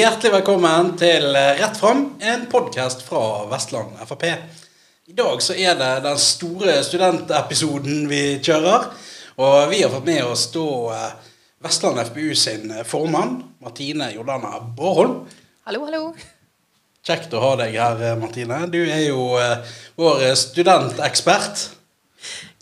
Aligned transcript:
Hjertelig 0.00 0.30
velkommen 0.32 0.94
til 0.96 1.34
Rett 1.34 1.76
fram, 1.76 1.98
en 2.24 2.46
podkast 2.48 3.02
fra 3.04 3.42
Vestland 3.50 3.98
Frp. 4.08 4.22
I 5.10 5.16
dag 5.18 5.42
så 5.44 5.52
er 5.52 5.74
det 5.76 5.88
den 6.06 6.20
store 6.22 6.78
studentepisoden 6.86 8.06
vi 8.08 8.20
kjører. 8.40 8.86
Og 9.44 9.56
vi 9.68 9.82
har 9.82 9.92
fått 9.92 10.06
med 10.08 10.22
oss 10.24 10.46
da 10.54 10.62
eh, 10.94 11.34
Vestland 11.66 12.00
FPU 12.06 12.30
sin 12.38 12.72
formann, 12.88 13.34
Martine 13.60 14.08
Jordana 14.14 14.62
Bårholm. 14.78 15.18
Hallo, 15.68 15.84
hallo. 15.90 16.00
Kjekt 17.04 17.36
å 17.36 17.44
ha 17.44 17.52
deg 17.60 17.76
her, 17.76 18.00
eh, 18.00 18.16
Martine. 18.22 18.62
Du 18.72 18.80
er 18.80 19.04
jo 19.10 19.34
eh, 19.42 19.76
vår 20.00 20.30
studentekspert. 20.46 21.66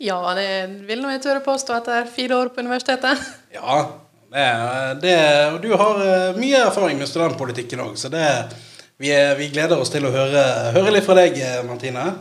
Ja, 0.03 0.19
det 0.35 0.51
vil 0.91 0.99
nå 1.05 1.15
jeg 1.15 1.23
tørre 1.23 1.45
påstå 1.47 1.79
etter 1.79 2.11
fire 2.19 2.43
år 2.43 2.51
på 2.51 2.67
universitetet. 2.67 3.31
Ja, 3.55 3.85
det, 4.29 5.15
og 5.53 5.61
du 5.63 5.71
har 5.73 6.01
eh, 6.05 6.35
mye 6.37 6.65
erfaring 6.67 6.99
med 6.99 7.09
studentpolitikken 7.09 7.81
òg, 7.81 7.95
så 7.97 8.11
det, 8.13 8.25
vi, 9.01 9.09
vi, 9.39 9.47
gleder 9.53 9.79
oss 9.81 9.89
til 9.89 10.05
å 10.05 10.13
høre, 10.13 10.43
høre, 10.75 10.93
litt 10.93 11.07
fra 11.07 11.17
deg, 11.17 11.39
eh, 11.41 11.63
Martine. 11.65 12.11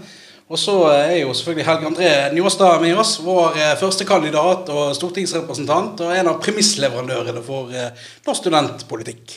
Og 0.49 0.57
så 0.57 0.79
er 0.89 1.19
jo 1.19 1.35
selvfølgelig 1.37 1.67
Helge 1.67 1.91
André 1.91 2.11
Njåstad 2.33 2.81
med 2.81 2.97
oss, 2.97 3.19
vår 3.21 3.59
første 3.77 4.07
kandidat 4.09 4.71
og 4.73 4.95
stortingsrepresentant, 4.97 6.01
og 6.01 6.15
en 6.17 6.31
av 6.33 6.39
premissleverandørene 6.41 7.43
for 7.45 7.69
norsk 8.25 8.41
studentpolitikk. 8.47 9.35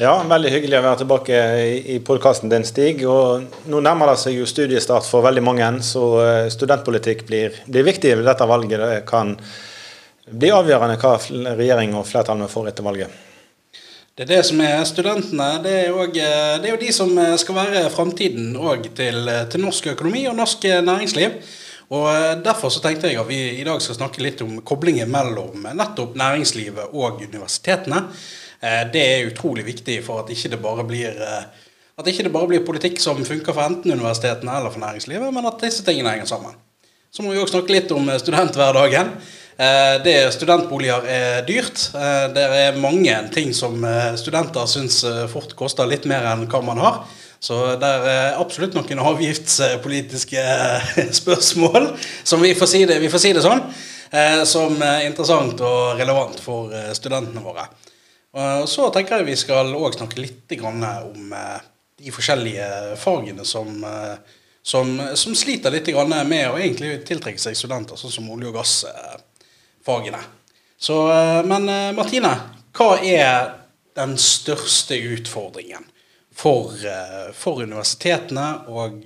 Ja, 0.00 0.14
veldig 0.24 0.54
hyggelig 0.54 0.78
å 0.78 0.86
være 0.86 1.02
tilbake 1.02 1.42
i, 1.68 1.98
podkasten 2.00 2.48
din, 2.48 2.64
Stig. 2.64 3.04
Og 3.04 3.68
nå 3.68 3.82
nærmer 3.84 4.14
det 4.14 4.22
seg 4.22 4.38
jo 4.38 4.48
studiestart 4.48 5.04
for 5.04 5.26
veldig 5.28 5.44
mange, 5.44 5.68
så 5.84 6.06
studentpolitikk 6.56 7.26
blir, 7.28 7.60
blir 7.68 7.84
viktig 7.90 8.14
ved 8.16 8.24
dette 8.24 8.48
valget. 8.48 8.80
Det 8.80 9.02
kan 9.12 9.36
blir 10.30 10.56
avgjørende 10.56 10.98
hva 11.00 11.16
regjering 11.58 11.96
og 11.98 12.06
flertallet 12.08 12.52
får 12.52 12.70
etter 12.70 12.86
valget. 12.86 13.18
Det 14.14 14.26
er 14.26 14.30
det 14.34 14.42
som 14.50 14.60
er 14.60 14.82
studentene. 14.84 15.48
Det 15.64 15.72
er, 15.86 15.94
også, 15.94 16.26
det 16.60 16.68
er 16.68 16.74
jo 16.74 16.80
de 16.82 16.92
som 16.92 17.12
skal 17.40 17.56
være 17.56 17.86
framtiden 17.94 18.52
til, 18.92 19.30
til, 19.52 19.62
norsk 19.62 19.92
økonomi 19.94 20.26
og 20.28 20.36
norsk 20.36 20.66
næringsliv. 20.84 21.38
Og 21.90 22.42
Derfor 22.44 22.70
så 22.70 22.82
tenkte 22.84 23.08
jeg 23.08 23.18
at 23.18 23.28
vi 23.28 23.38
i 23.62 23.64
dag 23.66 23.80
skal 23.82 23.96
snakke 23.96 24.22
litt 24.22 24.42
om 24.44 24.60
koblingen 24.66 25.10
mellom 25.10 25.64
nettopp 25.64 26.18
næringslivet 26.20 26.92
og 26.92 27.22
universitetene. 27.24 28.04
Det 28.92 29.02
er 29.02 29.30
utrolig 29.30 29.64
viktig 29.66 30.02
for 30.04 30.20
at 30.20 30.30
ikke 30.30 30.52
det 30.52 30.60
bare 30.62 30.84
blir 30.84 31.16
ikke 32.00 32.24
det 32.24 32.32
bare 32.32 32.48
blir 32.48 32.64
politikk 32.64 33.00
som 33.02 33.18
funker 33.24 33.52
for 33.52 33.64
enten 33.64 33.92
universitetene 33.92 34.52
eller 34.56 34.72
for 34.72 34.80
næringslivet, 34.80 35.32
men 35.34 35.48
at 35.48 35.60
disse 35.64 35.84
tingene 35.84 36.14
henger 36.14 36.28
sammen. 36.30 36.54
Så 37.12 37.22
må 37.22 37.32
vi 37.32 37.40
også 37.40 37.58
snakke 37.58 37.74
litt 37.74 37.92
om 37.92 38.06
studenthverdagen. 38.22 39.10
Eh, 39.60 40.02
det 40.04 40.32
Studentboliger 40.32 41.04
er 41.04 41.42
dyrt. 41.44 41.82
Eh, 41.92 42.26
det 42.32 42.44
er 42.62 42.78
mange 42.80 43.12
ting 43.34 43.50
som 43.52 43.82
eh, 43.84 44.14
studenter 44.16 44.64
syns 44.70 45.02
fort 45.28 45.52
koster 45.58 45.88
litt 45.90 46.06
mer 46.08 46.24
enn 46.30 46.46
hva 46.48 46.62
man 46.64 46.80
har. 46.80 47.02
Så 47.44 47.58
det 47.80 47.88
er 47.88 48.38
absolutt 48.40 48.76
noen 48.76 49.02
avgiftspolitiske 49.10 50.44
spørsmål, 51.20 51.90
som 52.24 52.40
vi 52.44 52.54
får 52.56 52.72
si 52.72 52.82
det, 52.88 52.98
får 53.12 53.22
si 53.22 53.32
det 53.36 53.44
sånn, 53.44 53.62
som 54.44 54.74
er 54.84 55.06
interessant 55.06 55.62
og 55.64 55.96
relevant 55.96 56.36
for 56.44 56.68
studentene 56.92 57.40
våre. 57.40 57.64
Og 58.36 58.68
så 58.68 58.90
tenker 58.92 59.22
jeg 59.22 59.30
vi 59.30 59.38
skal 59.40 59.72
òg 59.72 59.96
snakke 59.96 60.20
litt 60.20 60.52
om 60.60 60.84
de 60.84 62.12
forskjellige 62.12 62.68
fagene 63.00 63.48
som, 63.48 63.72
som, 64.60 64.92
som 65.16 65.40
sliter 65.40 65.72
litt 65.72 65.88
med 65.96 66.52
å 66.52 66.60
tiltrekke 67.08 67.40
seg 67.40 67.56
studenter, 67.56 67.96
sånn 67.96 68.18
som 68.18 68.28
olje 68.36 68.52
og 68.52 68.60
gass 68.60 68.76
fagene. 69.86 70.20
Så, 70.80 71.12
eh, 71.12 71.44
men 71.44 71.68
eh, 71.68 71.92
Martine, 71.92 72.32
hva 72.76 72.92
er 73.04 73.50
den 73.98 74.14
største 74.20 74.96
utfordringen 74.96 75.84
for, 76.32 76.72
eh, 76.86 77.32
for 77.36 77.60
universitetene 77.60 78.46
og 78.72 79.02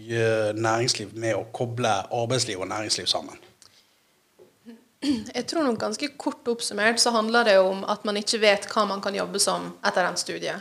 næringsliv 0.55 1.17
med 1.19 1.35
å 1.35 1.49
koble 1.55 1.97
arbeidsliv 2.15 2.63
og 2.63 2.71
næringsliv 2.71 3.11
sammen? 3.11 3.41
Jeg 5.05 5.45
tror 5.51 5.67
nok 5.67 5.81
ganske 5.83 6.09
kort 6.17 6.47
oppsummert 6.49 7.03
så 7.03 7.13
handler 7.13 7.51
det 7.51 7.59
om 7.61 7.83
at 7.91 8.07
man 8.09 8.17
ikke 8.17 8.41
vet 8.41 8.69
hva 8.71 8.87
man 8.89 9.03
kan 9.05 9.17
jobbe 9.17 9.43
som 9.43 9.75
etter 9.85 10.07
en 10.07 10.17
studie. 10.17 10.55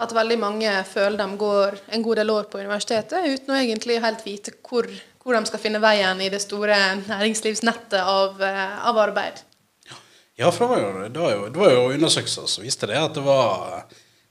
At 0.00 0.12
veldig 0.16 0.36
mange 0.40 0.72
føler 0.88 1.16
de 1.20 1.38
går 1.40 1.78
en 1.94 2.02
god 2.04 2.20
del 2.20 2.32
år 2.32 2.50
på 2.50 2.60
universitetet 2.60 3.24
uten 3.28 3.54
å 3.54 3.60
egentlig 3.60 4.00
helt 4.02 4.26
vite 4.26 4.52
hvor, 4.66 4.88
hvor 5.20 5.36
de 5.36 5.44
skal 5.46 5.60
finne 5.62 5.82
veien 5.82 6.20
i 6.24 6.30
det 6.32 6.40
store 6.42 6.76
næringslivsnettet 7.04 8.00
av, 8.00 8.40
av 8.40 8.98
arbeid. 8.98 9.42
Ja, 10.40 10.48
for 10.50 10.64
det 10.64 10.68
var 10.70 10.80
jo, 10.80 11.08
det 11.08 11.20
var 11.20 11.32
jo, 11.34 11.48
det 11.52 11.60
var 11.60 11.72
jo 11.74 11.80
undersøkelser 11.92 12.46
som 12.48 12.64
viste 12.64 12.88
det, 12.88 12.96
at 12.96 13.12
det 13.14 13.24
var 13.26 13.82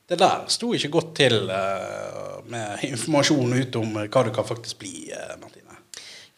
Det 0.09 0.17
der 0.17 0.47
sto 0.49 0.71
ikke 0.73 0.89
godt 0.89 1.11
til 1.19 1.51
uh, 1.53 2.39
med 2.49 2.81
informasjon 2.87 3.51
ut 3.53 3.75
om 3.77 3.91
hva 3.99 4.23
det 4.25 4.31
kan 4.33 4.47
faktisk 4.47 4.79
bli, 4.81 5.11
uh, 5.13 5.35
Martine. 5.37 5.75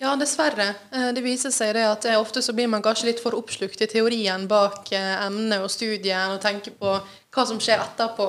Ja, 0.02 0.12
dessverre. 0.20 0.74
Eh, 0.92 1.14
det 1.16 1.24
viser 1.24 1.54
seg 1.56 1.72
det 1.78 1.86
at 1.88 2.08
ofte 2.18 2.42
så 2.44 2.52
blir 2.58 2.68
man 2.68 2.84
kanskje 2.84 3.08
litt 3.08 3.22
for 3.24 3.38
oppslukt 3.38 3.80
i 3.80 3.88
teorien 3.88 4.44
bak 4.50 4.92
emnet 4.92 5.64
og 5.64 5.72
studien, 5.72 6.34
og 6.34 6.42
tenker 6.44 6.76
på 6.76 6.98
hva 7.00 7.46
som 7.48 7.62
skjer 7.64 7.80
etterpå. 7.86 8.28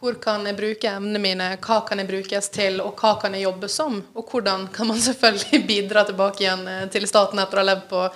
Hvor 0.00 0.16
kan 0.22 0.46
jeg 0.48 0.56
bruke 0.56 0.88
emnene 0.88 1.20
mine, 1.20 1.46
hva 1.60 1.82
kan 1.84 2.00
jeg 2.00 2.08
brukes 2.08 2.48
til, 2.54 2.80
og 2.80 2.96
hva 2.96 3.18
kan 3.20 3.34
jeg 3.36 3.44
jobbe 3.44 3.68
som? 3.68 3.98
Og 4.16 4.32
hvordan 4.32 4.70
kan 4.72 4.88
man 4.88 5.02
selvfølgelig 5.08 5.60
bidra 5.68 6.06
tilbake 6.08 6.46
igjen 6.46 6.64
til 6.92 7.04
staten 7.10 7.42
etter 7.42 7.60
å 7.60 7.64
ha 7.64 7.68
levd 7.74 7.86
på 7.90 8.06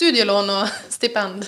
studielån 0.00 0.54
og 0.56 0.76
stipend? 0.98 1.46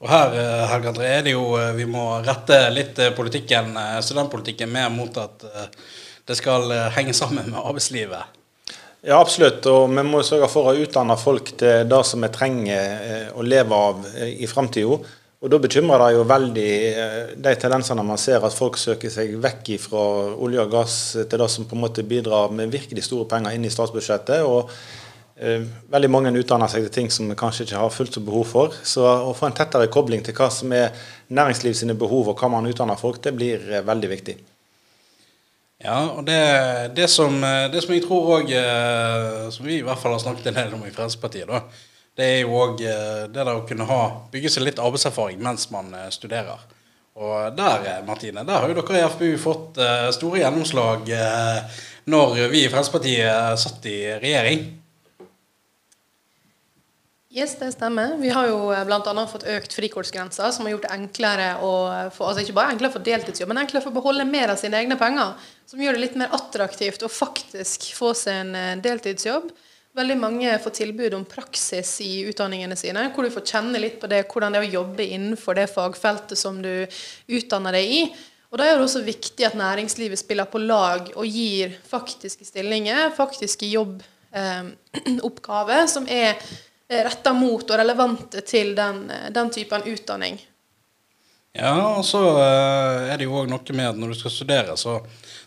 Og 0.00 0.08
her 0.08 0.34
eh, 0.40 0.66
Helge 0.70 0.92
André, 0.94 1.08
er 1.18 1.24
det 1.26 1.34
jo 1.34 1.44
eh, 1.60 1.74
vi 1.76 1.84
må 1.88 2.04
rette 2.24 2.56
litt 2.72 2.98
eh, 2.98 3.12
politikken, 3.16 3.74
studentpolitikken 4.00 4.70
mer 4.72 4.88
mot 4.92 5.16
at 5.20 5.44
det 6.24 6.36
skal 6.38 6.70
henge 6.94 7.12
sammen 7.16 7.50
med 7.50 7.58
arbeidslivet. 7.58 8.38
Ja, 9.02 9.18
absolutt. 9.18 9.64
Og 9.66 9.88
vi 9.90 10.04
må 10.06 10.20
sørge 10.24 10.48
for 10.52 10.70
å 10.70 10.76
utdanne 10.78 11.16
folk 11.18 11.52
til 11.58 11.88
det 11.88 12.00
som 12.06 12.22
vi 12.22 12.28
trenger 12.32 13.32
å 13.34 13.42
leve 13.42 13.76
av 13.88 14.04
i 14.28 14.46
framtida. 14.46 14.98
Og 15.40 15.48
da 15.48 15.56
bekymrer 15.56 16.02
det 16.04 16.14
jo 16.18 16.24
veldig 16.28 16.70
de 17.40 17.52
tendensene 17.56 18.02
man 18.04 18.18
ser 18.20 18.44
at 18.44 18.52
folk 18.52 18.76
søker 18.76 19.08
seg 19.08 19.38
vekk 19.40 19.70
fra 19.80 20.02
olje 20.36 20.66
og 20.66 20.74
gass 20.74 20.96
til 21.16 21.40
det 21.40 21.46
som 21.48 21.64
på 21.64 21.78
en 21.78 21.84
måte 21.86 22.04
bidrar 22.04 22.52
med 22.52 22.72
virkelig 22.74 23.06
store 23.06 23.24
penger 23.30 23.56
inn 23.56 23.64
i 23.64 23.72
statsbudsjettet. 23.72 24.44
og 24.44 24.68
Eh, 25.40 25.62
veldig 25.88 26.08
mange 26.12 26.30
utdanner 26.36 26.68
seg 26.68 26.84
til 26.84 26.92
ting 26.92 27.06
som 27.08 27.30
vi 27.30 27.34
kanskje 27.38 27.64
ikke 27.64 27.78
har 27.80 27.92
fullt 27.94 28.18
så 28.18 28.20
behov 28.24 28.44
for. 28.50 28.74
Så 28.84 29.06
å 29.08 29.32
få 29.36 29.48
en 29.48 29.54
tettere 29.56 29.88
kobling 29.92 30.20
til 30.26 30.36
hva 30.36 30.50
som 30.52 30.72
er 30.76 30.90
næringsliv 31.32 31.78
sine 31.78 31.96
behov, 31.96 32.28
og 32.28 32.42
hva 32.42 32.50
man 32.52 32.68
utdanner 32.68 33.00
folk, 33.00 33.22
det 33.24 33.32
blir 33.38 33.64
eh, 33.70 33.84
veldig 33.86 34.10
viktig. 34.10 34.34
Ja, 35.80 36.02
og 36.12 36.26
det, 36.26 36.40
det, 36.92 37.06
som, 37.08 37.38
eh, 37.40 37.70
det 37.72 37.80
som, 37.80 37.94
jeg 37.96 38.04
tror 38.04 38.34
òg 38.36 38.50
Som 39.54 39.64
vi 39.64 39.78
i 39.78 39.84
hvert 39.86 39.98
fall 39.98 40.12
har 40.12 40.20
snakket 40.20 40.50
en 40.50 40.58
del 40.58 40.74
om 40.76 40.84
i 40.84 40.92
Fremskrittspartiet, 40.92 41.48
da, 41.48 41.64
det 42.20 42.28
er 42.34 42.42
jo 42.42 42.58
òg 42.60 42.76
det 42.80 43.32
der 43.34 43.54
å 43.54 43.64
kunne 43.68 43.88
ha, 43.88 44.02
bygge 44.32 44.52
seg 44.52 44.68
litt 44.68 44.82
arbeidserfaring 44.82 45.40
mens 45.42 45.70
man 45.72 45.90
studerer. 46.12 46.60
Og 47.20 47.56
der, 47.56 48.04
Martine, 48.06 48.44
der 48.46 48.62
har 48.62 48.70
jo 48.70 48.76
dere 48.78 49.00
i 49.00 49.08
FPU 49.12 49.32
fått 49.42 49.80
store 50.14 50.44
gjennomslag 50.44 51.10
når 52.10 52.36
vi 52.52 52.64
i 52.64 52.70
Fremskrittspartiet 52.70 53.60
satt 53.60 53.88
i 53.90 53.98
regjering. 54.22 54.68
Yes, 57.32 57.52
det 57.58 57.72
stemmer. 57.72 58.16
Vi 58.18 58.28
har 58.34 58.48
jo 58.50 58.72
eh, 58.74 58.80
bl.a. 58.82 59.26
fått 59.30 59.44
økt 59.46 59.74
frikortsgrensa, 59.78 60.48
som 60.50 60.66
har 60.66 60.72
gjort 60.72 60.88
det 60.88 60.96
enklere 60.96 61.50
å 61.62 61.74
få, 62.10 62.26
altså 62.26 62.42
ikke 62.42 62.56
bare 62.56 62.74
enklere 62.74 62.90
for 62.96 63.06
deltidsjobb, 63.06 63.52
men 63.52 63.60
enklere 63.62 63.84
for 63.84 63.94
å 63.94 63.98
beholde 64.00 64.26
mer 64.26 64.50
av 64.50 64.58
sine 64.58 64.80
egne 64.80 64.96
penger. 64.98 65.36
Som 65.70 65.78
gjør 65.78 65.94
det 65.94 66.02
litt 66.02 66.16
mer 66.18 66.34
attraktivt 66.34 67.04
å 67.06 67.12
faktisk 67.12 67.86
få 67.94 68.10
seg 68.18 68.40
en 68.40 68.50
eh, 68.58 68.72
deltidsjobb. 68.82 69.52
Veldig 69.98 70.16
mange 70.20 70.52
får 70.62 70.72
tilbud 70.76 71.14
om 71.16 71.24
praksis 71.26 71.96
i 72.04 72.20
utdanningene 72.30 72.76
sine, 72.78 73.08
hvor 73.14 73.22
du 73.26 73.30
får 73.34 73.48
kjenne 73.50 73.78
litt 73.82 73.98
på 73.98 74.06
det, 74.10 74.20
hvordan 74.30 74.54
det 74.54 74.60
er 74.60 74.66
å 74.68 74.76
jobbe 74.78 75.02
innenfor 75.16 75.52
det 75.58 75.72
fagfeltet 75.72 76.38
som 76.38 76.54
du 76.62 76.86
utdanner 77.26 77.72
deg 77.74 77.84
i. 77.90 78.02
Og 78.50 78.58
Da 78.58 78.64
er 78.66 78.74
det 78.74 78.82
også 78.84 79.02
viktig 79.06 79.44
at 79.46 79.54
næringslivet 79.58 80.18
spiller 80.18 80.44
på 80.50 80.58
lag 80.62 81.12
og 81.14 81.26
gir 81.26 81.78
faktiske 81.86 82.44
stillinger, 82.46 83.10
faktiske 83.14 83.66
jobboppgaver, 83.70 85.80
eh, 85.82 85.86
som 85.94 86.06
er 86.10 86.34
retta 86.90 87.32
mot 87.34 87.62
og 87.62 87.78
relevante 87.78 88.40
til 88.46 88.74
den, 88.78 89.12
den 89.30 89.50
typen 89.54 89.82
utdanning. 89.86 90.40
Ja, 91.52 91.74
og 91.98 92.04
så 92.06 92.20
eh, 92.38 93.08
er 93.10 93.18
det 93.18 93.26
jo 93.26 93.40
òg 93.40 93.48
noe 93.50 93.74
med 93.74 93.88
at 93.88 93.96
når 93.98 94.12
du 94.12 94.18
skal 94.20 94.32
studere, 94.34 94.76
så, 94.78 95.00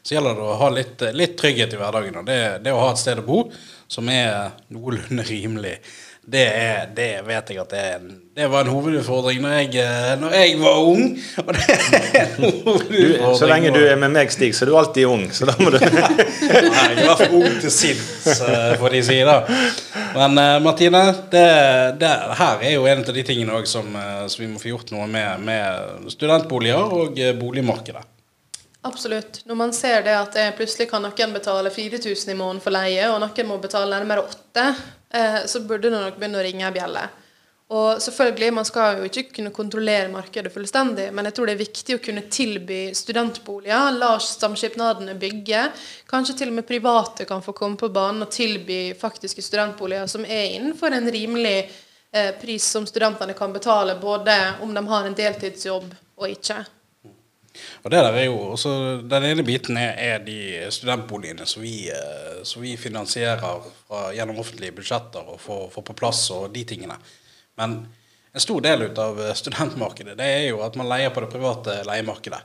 så 0.03 0.15
gjelder 0.17 0.35
det 0.35 0.47
å 0.49 0.57
ha 0.59 0.67
litt, 0.73 1.03
litt 1.15 1.37
trygghet 1.39 1.75
i 1.75 1.79
hverdagen. 1.79 2.17
Og 2.19 2.25
det, 2.27 2.39
det, 2.65 2.73
å 2.75 2.81
ha 2.81 2.89
et 2.91 2.99
sted 2.99 3.21
å 3.21 3.27
bo 3.27 3.45
som 3.87 4.09
er 4.11 4.51
noenlunde 4.73 5.23
rimelig 5.29 5.77
det, 6.25 6.43
er, 6.55 6.85
det, 6.95 7.07
vet 7.27 7.49
jeg 7.51 7.59
at 7.59 7.71
det, 7.73 7.79
er 7.83 7.95
en, 7.97 8.11
det 8.35 8.45
var 8.47 8.63
en 8.63 8.71
hovedutfordring 8.71 9.41
når 9.43 9.55
jeg, 9.57 9.81
eh, 9.83 10.13
når 10.21 10.35
jeg 10.37 10.53
var 10.61 10.77
ung. 10.87 11.01
Og 11.43 11.49
det 11.57 11.63
er 11.67 12.21
en 12.21 12.45
hovedutfordring. 12.63 13.35
så 13.41 13.49
lenge 13.51 13.73
du 13.75 13.79
er 13.83 13.99
med 13.99 14.13
meg, 14.15 14.31
Stig, 14.31 14.55
så 14.55 14.63
er 14.63 14.71
du 14.71 14.77
alltid 14.79 15.09
ung. 15.11 15.25
Så 15.35 15.49
da 15.49 15.57
må 15.59 15.73
du 15.73 15.77
Nei, 15.83 16.85
jeg 16.95 17.09
var 17.09 17.19
for 17.19 17.35
ung 17.41 17.59
til 17.59 17.75
sinns, 17.75 18.39
eh, 18.39 18.71
får 18.79 18.95
de 18.95 19.03
si. 19.09 19.19
da 19.27 19.37
Men 20.15 20.39
uh, 20.39 20.55
Martine, 20.63 21.03
det, 21.33 21.43
det, 21.99 22.15
her 22.39 22.63
er 22.63 22.77
jo 22.77 22.87
en 22.87 23.03
av 23.03 23.13
de 23.19 23.27
tingene 23.27 23.59
som, 23.67 23.91
som 24.31 24.45
vi 24.45 24.49
må 24.53 24.63
få 24.63 24.71
gjort 24.71 24.95
noe 24.95 25.09
med, 25.11 25.43
med 25.43 26.09
studentboliger 26.13 26.99
og 27.03 27.19
boligmarkedet. 27.41 28.07
Absolutt. 28.83 29.43
Når 29.45 29.55
man 29.55 29.71
ser 29.73 30.03
det 30.03 30.15
at 30.15 30.35
plutselig 30.57 30.89
kan 30.91 31.03
noen 31.03 31.35
betale 31.35 31.71
4000 31.71 32.33
i 32.33 32.35
måneden 32.35 32.59
for 32.63 32.75
leie, 32.75 33.05
og 33.11 33.21
noen 33.23 33.47
må 33.47 33.59
betale 33.63 33.87
nærmere 33.91 34.25
8 34.27 34.63
eh, 34.63 34.81
så 35.45 35.59
burde 35.61 35.91
du 35.91 35.93
nok 35.93 36.15
begynne 36.17 36.39
å 36.39 36.45
ringe 36.45 36.65
ei 36.65 36.73
bjelle. 36.73 37.03
Og 37.73 38.01
selvfølgelig, 38.01 38.53
Man 38.53 38.65
skal 38.65 38.97
jo 38.97 39.07
ikke 39.07 39.31
kunne 39.37 39.51
kontrollere 39.53 40.11
markedet 40.11 40.51
fullstendig, 40.53 41.07
men 41.13 41.25
jeg 41.25 41.33
tror 41.33 41.47
det 41.47 41.53
er 41.55 41.63
viktig 41.63 41.95
å 41.95 42.01
kunne 42.03 42.25
tilby 42.29 42.81
studentboliger. 42.93 43.95
La 43.97 44.11
samskipnadene 44.19 45.15
bygge. 45.17 45.63
Kanskje 46.09 46.35
til 46.37 46.51
og 46.51 46.59
med 46.59 46.67
private 46.69 47.25
kan 47.25 47.41
få 47.41 47.55
komme 47.57 47.79
på 47.79 47.89
banen 47.89 48.27
og 48.27 48.31
tilby 48.31 48.93
faktiske 48.99 49.41
studentboliger 49.41 50.05
som 50.11 50.25
er 50.25 50.53
innenfor 50.59 50.93
en 50.93 51.09
rimelig 51.11 51.57
eh, 52.11 52.31
pris 52.41 52.67
som 52.75 52.85
studentene 52.85 53.33
kan 53.33 53.53
betale, 53.53 53.97
både 54.01 54.37
om 54.61 54.73
de 54.73 54.87
har 54.87 55.09
en 55.09 55.17
deltidsjobb 55.17 55.89
og 56.19 56.29
ikke. 56.29 56.61
Og 57.83 57.91
det 57.91 58.01
der 58.01 58.15
er 58.17 58.25
jo 58.25 58.37
også, 58.53 58.71
Den 59.09 59.25
ene 59.27 59.45
biten 59.45 59.77
er, 59.77 59.93
er 59.97 60.23
de 60.25 60.37
studentboligene 60.73 61.45
som 61.49 61.63
vi, 61.63 61.89
eh, 61.93 62.41
som 62.43 62.63
vi 62.63 62.75
finansierer 62.77 63.41
fra, 63.41 64.07
gjennom 64.15 64.39
offentlige 64.41 64.75
budsjetter 64.77 65.33
og 65.35 65.41
får, 65.41 65.67
får, 65.73 65.85
på 65.89 65.97
plass 65.97 66.23
og 66.35 66.49
de 66.53 66.63
tingene. 66.67 66.97
Men 67.59 67.83
en 68.33 68.41
stor 68.41 68.63
del 68.65 68.87
av 68.89 69.19
studentmarkedet 69.37 70.17
det 70.17 70.29
er 70.39 70.47
jo 70.49 70.63
at 70.65 70.77
man 70.79 70.89
leier 70.89 71.13
på 71.13 71.21
det 71.21 71.29
private 71.33 71.81
leiemarkedet. 71.87 72.41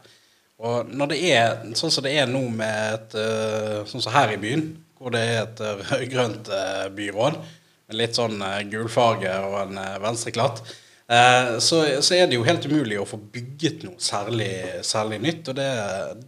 Og 0.58 0.90
når 0.90 1.12
det 1.12 1.20
er 1.30 1.62
sånn 1.78 1.92
som 1.94 2.04
det 2.04 2.16
er 2.18 2.26
nå 2.28 2.42
med 2.50 2.98
et, 2.98 3.16
eh, 3.22 3.78
sånn 3.88 4.04
som 4.04 4.12
her 4.12 4.34
i 4.34 4.42
byen, 4.42 4.72
hvor 4.98 5.14
det 5.14 5.22
er 5.22 5.40
et 5.44 5.64
rød-grønt 5.92 6.52
eh, 6.52 6.84
byråd 6.92 7.40
med 7.88 7.96
litt 7.96 8.18
sånn 8.18 8.42
gulfarge 8.68 9.32
og 9.46 9.62
en 9.62 9.80
venstreklatt, 10.02 10.60
Eh, 10.66 10.87
så, 11.08 11.76
så, 12.04 12.14
er 12.14 12.26
det 12.28 12.36
jo 12.36 12.44
helt 12.44 12.66
umulig 12.68 12.98
å 13.00 13.06
få 13.08 13.16
bygget 13.32 13.86
noe 13.86 13.96
særlig, 13.96 14.50
særlig 14.84 15.22
nytt. 15.24 15.48
Og 15.48 15.56
det, 15.56 15.68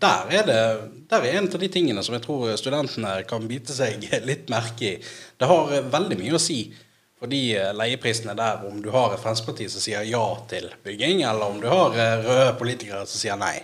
der, 0.01 0.31
er 0.39 0.47
det, 0.49 0.61
der 1.11 1.27
er 1.27 1.37
en 1.37 1.51
av 1.51 1.61
de 1.61 1.69
tingene 1.69 2.05
som 2.07 2.17
jeg 2.17 2.25
tror 2.25 2.55
studentene 2.57 3.19
kan 3.29 3.45
bite 3.51 3.77
seg 3.77 4.07
litt 4.31 4.49
merke 4.49 4.95
i. 4.95 4.95
Det 5.37 5.51
har 5.51 5.75
veldig 5.93 6.21
mye 6.23 6.39
å 6.39 6.41
si 6.41 6.63
for 7.21 7.29
de 7.29 7.43
leieprisene 7.77 8.35
der, 8.37 8.63
om 8.65 8.81
du 8.81 8.89
har 8.95 9.13
et 9.13 9.21
Fremskrittsparti 9.21 9.69
som 9.69 9.83
sier 9.85 10.07
ja 10.09 10.25
til 10.49 10.71
bygging, 10.87 11.21
eller 11.29 11.53
om 11.53 11.61
du 11.61 11.69
har 11.69 11.93
eh, 11.93 12.25
røde 12.25 12.55
politikere 12.57 13.05
som 13.05 13.21
sier 13.21 13.37
nei. 13.41 13.59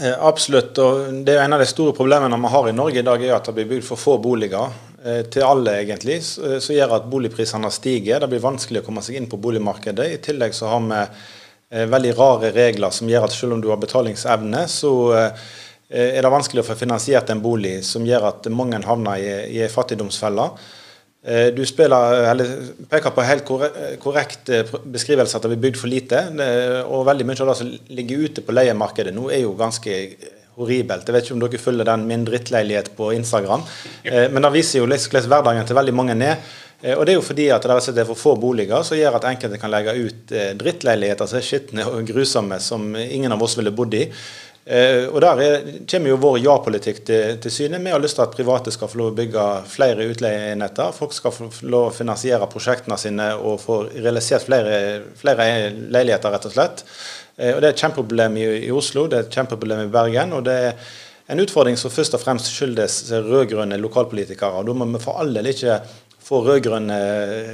Eh, 0.00 0.14
absolutt. 0.16 0.78
og 0.80 1.20
det 1.26 1.36
er 1.36 1.44
En 1.44 1.52
av 1.52 1.60
de 1.60 1.68
store 1.68 1.92
problemene 1.92 2.38
vi 2.40 2.52
har 2.54 2.68
i 2.68 2.72
Norge 2.72 3.02
i 3.02 3.04
dag, 3.04 3.24
er 3.24 3.36
at 3.36 3.50
det 3.50 3.56
blir 3.58 3.68
bygd 3.74 3.84
for 3.84 4.00
få 4.00 4.16
boliger. 4.24 4.72
Eh, 5.04 5.24
til 5.26 5.42
alle, 5.42 5.80
egentlig, 5.82 6.20
som 6.22 6.74
gjør 6.76 6.92
at 6.94 7.06
boligprisene 7.10 7.70
stiger. 7.74 8.22
Det 8.22 8.28
blir 8.30 8.42
vanskelig 8.42 8.82
å 8.82 8.86
komme 8.86 9.02
seg 9.02 9.18
inn 9.18 9.26
på 9.30 9.40
boligmarkedet. 9.42 10.06
I 10.14 10.20
tillegg 10.22 10.54
så 10.54 10.68
har 10.70 10.84
vi 10.84 11.00
eh, 11.00 11.88
veldig 11.90 12.12
rare 12.18 12.52
regler 12.54 12.94
som 12.94 13.10
gjør 13.10 13.26
at 13.26 13.34
selv 13.34 13.56
om 13.56 13.64
du 13.64 13.66
har 13.72 13.80
betalingsevne, 13.82 14.60
så 14.70 14.92
eh, 15.18 15.48
er 15.92 16.22
det 16.22 16.30
vanskelig 16.30 16.62
å 16.62 16.68
få 16.68 16.76
finansiert 16.78 17.32
en 17.34 17.42
bolig, 17.42 17.80
som 17.84 18.06
gjør 18.06 18.28
at 18.30 18.46
mange 18.54 18.78
havner 18.86 19.18
i, 19.18 19.32
i 19.58 19.64
en 19.64 19.72
fattigdomsfelle. 19.72 20.46
Du 21.54 21.60
spiller, 21.68 22.32
peker 22.90 23.12
på 23.14 23.22
helt 23.22 23.44
korrekt 24.02 24.48
beskrivelse 24.90 25.36
at 25.36 25.44
det 25.44 25.52
blir 25.52 25.60
bygd 25.68 25.78
for 25.78 25.92
lite. 25.92 26.22
Og 26.88 27.04
veldig 27.06 27.26
mye 27.28 27.44
av 27.44 27.50
det 27.52 27.58
som 27.60 27.68
ligger 27.94 28.24
ute 28.24 28.42
på 28.42 28.56
leiemarkedet 28.56 29.12
nå, 29.14 29.28
er 29.30 29.44
jo 29.44 29.52
ganske 29.54 30.00
horribelt. 30.58 31.06
Jeg 31.08 31.16
vet 31.16 31.28
ikke 31.28 31.36
om 31.36 31.44
dere 31.44 31.60
følger 31.60 31.88
den 31.88 32.04
Min 32.08 32.26
drittleilighet 32.28 32.92
på 32.96 33.12
Instagram. 33.16 33.64
Eh, 34.04 34.28
men 34.30 34.44
det 34.44 34.52
viser 34.58 34.80
jo 34.80 34.86
hvordan 34.86 35.30
hverdagen 35.32 35.66
til 35.68 35.78
veldig 35.78 35.96
mange 35.96 36.18
er. 36.26 36.38
Eh, 36.82 36.94
og 36.96 37.06
det 37.06 37.14
er 37.14 37.20
jo 37.20 37.26
fordi 37.26 37.48
at 37.54 37.64
det 37.64 37.98
er 38.04 38.08
for 38.12 38.18
få 38.18 38.36
boliger 38.36 38.84
som 38.84 38.98
gjør 38.98 39.18
at 39.18 39.28
enkelte 39.32 39.60
kan 39.60 39.72
legge 39.72 39.96
ut 39.96 40.32
eh, 40.32 40.54
drittleiligheter 40.58 41.28
som 41.30 41.40
er 41.40 41.46
skitne 41.46 41.88
og 41.88 42.06
grusomme, 42.06 42.60
som 42.60 42.94
ingen 42.96 43.32
av 43.32 43.42
oss 43.42 43.58
ville 43.58 43.74
bodd 43.74 43.94
i. 43.94 44.08
Og 44.62 45.16
Der 45.18 45.40
er, 45.42 45.64
kommer 45.90 46.12
jo 46.12 46.16
vår 46.22 46.36
ja-politikk 46.38 47.00
til, 47.02 47.38
til, 47.42 47.50
syne. 47.50 47.80
Vi 47.82 47.90
har 47.90 47.98
lyst 47.98 48.14
til 48.14 48.22
at 48.22 48.36
private 48.36 48.70
skal 48.70 48.86
få 48.92 49.00
lov 49.00 49.08
å 49.10 49.16
bygge 49.18 49.46
flere 49.66 50.06
utleieenheter. 50.06 50.92
Folk 50.94 51.16
skal 51.16 51.34
få 51.34 51.48
lov 51.66 51.88
å 51.88 51.96
finansiere 51.96 52.46
prosjektene 52.46 52.94
sine 52.94 53.26
og 53.42 53.58
få 53.58 53.80
realisert 53.90 54.46
flere, 54.46 54.76
flere 55.18 55.48
leiligheter, 55.74 56.30
rett 56.30 56.46
og 56.46 56.54
slett. 56.54 56.84
Eh, 57.36 57.54
og 57.54 57.62
Det 57.62 57.68
er 57.68 57.72
et 57.72 57.82
kjempeproblem 57.84 58.36
i, 58.36 58.46
i, 58.66 58.70
Oslo, 58.74 59.06
det 59.08 59.18
er 59.18 59.26
et 59.26 59.34
kjempeproblem 59.36 59.86
i 59.86 59.92
Bergen. 59.92 60.32
og 60.36 60.44
det 60.44 60.58
er 60.68 60.72
en 61.32 61.40
utfordring 61.40 61.78
som 61.80 61.90
først 61.90 62.14
og 62.18 62.20
fremst 62.20 62.50
skyldes 62.52 63.10
rød-grønne 63.12 63.78
lokalpolitikere. 63.80 64.60
og 64.60 64.66
Da 64.66 64.72
må 64.72 64.88
vi 64.92 65.02
for 65.02 65.20
all 65.20 65.32
del 65.34 65.52
ikke 65.52 65.80
få 66.22 66.42
rød-grønn 66.46 66.90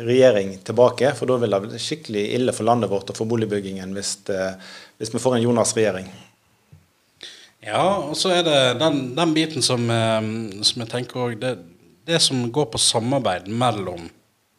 regjering 0.06 0.58
tilbake, 0.64 1.14
for 1.16 1.26
da 1.30 1.36
vil 1.40 1.54
det 1.54 1.60
bli 1.64 1.80
skikkelig 1.80 2.25
ille 2.34 2.52
for 2.52 2.69
landet 2.69 2.90
vårt 2.90 3.10
og 3.10 3.16
for 3.16 3.28
boligbyggingen 3.30 3.94
hvis, 3.96 4.16
det, 4.28 4.42
hvis 4.98 5.14
vi 5.14 5.22
får 5.22 5.38
en 5.38 5.46
Jonas-regjering. 5.46 6.10
Ja, 7.64 7.82
og 8.08 8.14
så 8.16 8.32
er 8.36 8.44
det 8.46 8.58
den, 8.80 9.00
den 9.16 9.34
biten 9.34 9.64
som, 9.64 9.88
eh, 9.90 10.28
som, 10.62 10.82
jeg 10.84 10.90
tenker 10.92 11.25
òg 11.25 11.38
det, 11.42 11.56
det, 12.06 12.20
som 12.22 12.46
går 12.52 12.70
på 12.72 12.80
samarbeid 12.82 13.50
mellom 13.50 14.08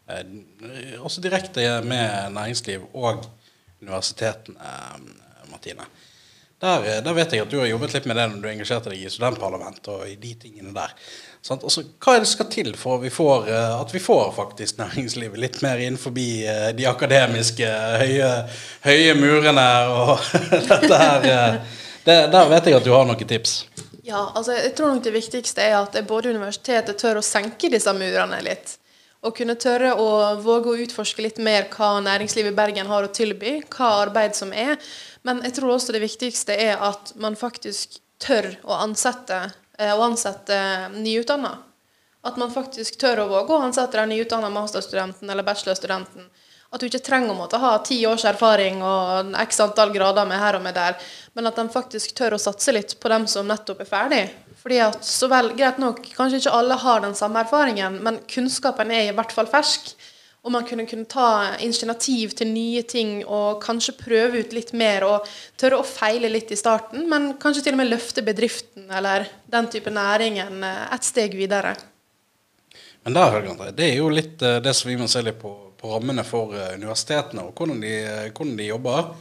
Altså 0.10 1.22
direkte 1.22 1.62
med 1.86 2.34
næringsliv 2.34 2.88
og 2.98 3.28
universitetene, 3.82 4.60
eh, 4.60 5.50
Martine. 5.52 5.88
Der, 6.60 6.98
eh, 6.98 7.04
der, 7.04 7.14
vet 7.14 7.34
jeg 7.34 7.46
at 7.46 7.52
du 7.52 7.60
har 7.60 7.70
jobbet 7.70 7.94
litt 7.96 8.08
med 8.10 8.20
det 8.20 8.28
når 8.32 8.42
du 8.44 8.50
engasjerte 8.52 8.92
deg 8.92 9.06
i 9.06 9.12
studentparlament 9.12 9.86
og 9.94 10.04
i 10.10 10.18
de 10.20 10.34
tingene 10.42 10.74
der. 10.76 10.96
Sånn, 11.42 11.62
altså, 11.64 11.86
hva 12.04 12.18
er 12.18 12.26
det 12.26 12.32
skal 12.34 12.50
til 12.52 12.74
for 12.76 13.00
vi 13.00 13.12
får, 13.14 13.48
eh, 13.48 13.76
at 13.80 13.94
vi 13.96 14.02
får 14.04 14.34
faktisk 14.36 14.82
næringslivet 14.82 15.40
litt 15.40 15.62
mer 15.64 15.80
innenfor 15.80 16.12
de 16.16 16.88
akademiske 16.90 17.70
høye, 18.04 18.32
høye 18.84 19.16
murene 19.16 19.70
og 19.94 20.18
dette 20.74 21.00
her? 21.06 21.30
Det, 22.04 22.20
der 22.34 22.52
vet 22.52 22.68
jeg 22.68 22.80
at 22.80 22.88
du 22.88 22.92
har 22.96 23.08
noen 23.08 23.32
tips. 23.32 23.62
Ja, 24.04 24.26
altså 24.34 24.56
jeg 24.58 24.74
tror 24.76 24.96
nok 24.96 25.04
det 25.06 25.14
viktigste 25.14 25.62
er 25.62 25.78
at 25.80 25.96
både 26.10 26.32
universitetet 26.34 26.98
tør 27.00 27.20
å 27.20 27.26
senke 27.26 27.70
disse 27.72 27.94
murene 27.94 28.40
litt. 28.44 28.80
Å 29.20 29.34
kunne 29.36 29.58
tørre 29.60 29.92
å 30.00 30.36
våge 30.40 30.72
å 30.72 30.80
utforske 30.80 31.24
litt 31.26 31.40
mer 31.44 31.66
hva 31.74 31.98
næringslivet 32.00 32.54
i 32.54 32.56
Bergen 32.56 32.88
har 32.88 33.04
å 33.04 33.12
tilby, 33.12 33.58
hva 33.68 33.90
arbeid 34.06 34.38
som 34.38 34.54
er. 34.56 34.78
Men 35.28 35.42
jeg 35.44 35.58
tror 35.58 35.74
også 35.74 35.92
det 35.92 36.06
viktigste 36.06 36.56
er 36.56 36.80
at 36.80 37.12
man 37.20 37.36
faktisk 37.40 38.00
tør 38.24 38.54
å 38.64 38.78
ansette, 38.80 39.42
eh, 39.78 39.92
å 39.92 40.06
ansette 40.08 40.60
nyutdanna. 40.96 41.58
At 42.24 42.38
man 42.40 42.52
faktisk 42.52 42.96
tør 43.00 43.26
å 43.26 43.28
våge 43.28 43.56
å 43.56 43.66
ansette 43.68 44.00
den 44.00 44.16
nyutdanna 44.16 44.50
masterstudenten 44.52 45.30
eller 45.30 45.44
bachelorstudenten. 45.44 46.30
At 46.72 46.80
du 46.80 46.86
ikke 46.86 47.04
trenger 47.04 47.34
å 47.34 47.40
måtte 47.40 47.60
ha 47.60 47.78
ti 47.84 47.98
års 48.06 48.24
erfaring 48.30 48.84
og 48.86 49.34
x 49.42 49.60
antall 49.60 49.92
grader 49.92 50.28
med 50.30 50.40
her 50.40 50.56
og 50.56 50.64
med 50.64 50.76
der, 50.78 50.96
men 51.34 51.48
at 51.50 51.56
de 51.58 51.66
faktisk 51.74 52.14
tør 52.16 52.38
å 52.38 52.40
satse 52.40 52.72
litt 52.72 53.00
på 53.00 53.10
dem 53.10 53.26
som 53.28 53.48
nettopp 53.48 53.82
er 53.82 53.90
ferdig. 53.90 54.24
Fordi 54.60 54.80
at 54.84 55.04
så 55.08 55.30
vel, 55.32 55.54
greit 55.58 55.80
nok, 55.80 56.02
Kanskje 56.18 56.42
ikke 56.42 56.56
alle 56.56 56.78
har 56.82 57.04
den 57.04 57.16
samme 57.16 57.44
erfaringen, 57.46 58.00
men 58.04 58.22
kunnskapen 58.30 58.92
er 58.92 59.10
i 59.10 59.14
hvert 59.16 59.36
fall 59.36 59.48
fersk. 59.50 59.94
Og 60.40 60.54
man 60.56 60.64
kunne, 60.64 60.86
kunne 60.88 61.08
ta 61.10 61.58
initiativ 61.60 62.32
til 62.40 62.48
nye 62.54 62.84
ting 62.88 63.26
og 63.26 63.60
kanskje 63.64 63.98
prøve 64.00 64.40
ut 64.40 64.54
litt 64.56 64.72
mer 64.78 65.04
og 65.04 65.28
tørre 65.60 65.82
å 65.82 65.88
feile 65.88 66.32
litt 66.32 66.54
i 66.56 66.60
starten, 66.60 67.10
men 67.12 67.34
kanskje 67.42 67.66
til 67.66 67.76
og 67.76 67.82
med 67.82 67.90
løfte 67.92 68.24
bedriften 68.24 68.88
eller 68.88 69.28
den 69.52 69.68
type 69.72 69.92
næringen 69.92 70.64
eh, 70.64 70.86
et 70.96 71.08
steg 71.08 71.36
videre. 71.36 71.76
Men 73.04 73.18
der, 73.18 73.50
det 73.76 73.90
er 73.90 74.00
jo 74.00 74.08
litt 74.14 74.40
eh, 74.42 74.62
det 74.64 74.74
som 74.80 74.92
vi 74.92 74.96
må 75.00 75.10
se 75.12 75.26
litt 75.28 75.42
på, 75.44 75.52
på 75.76 75.92
rammene 75.92 76.24
for 76.28 76.56
eh, 76.56 76.78
universitetene 76.80 77.50
og 77.50 77.60
hvordan 77.60 77.84
de, 77.84 77.94
hvordan 78.32 78.56
de 78.62 78.72
jobber. 78.72 79.12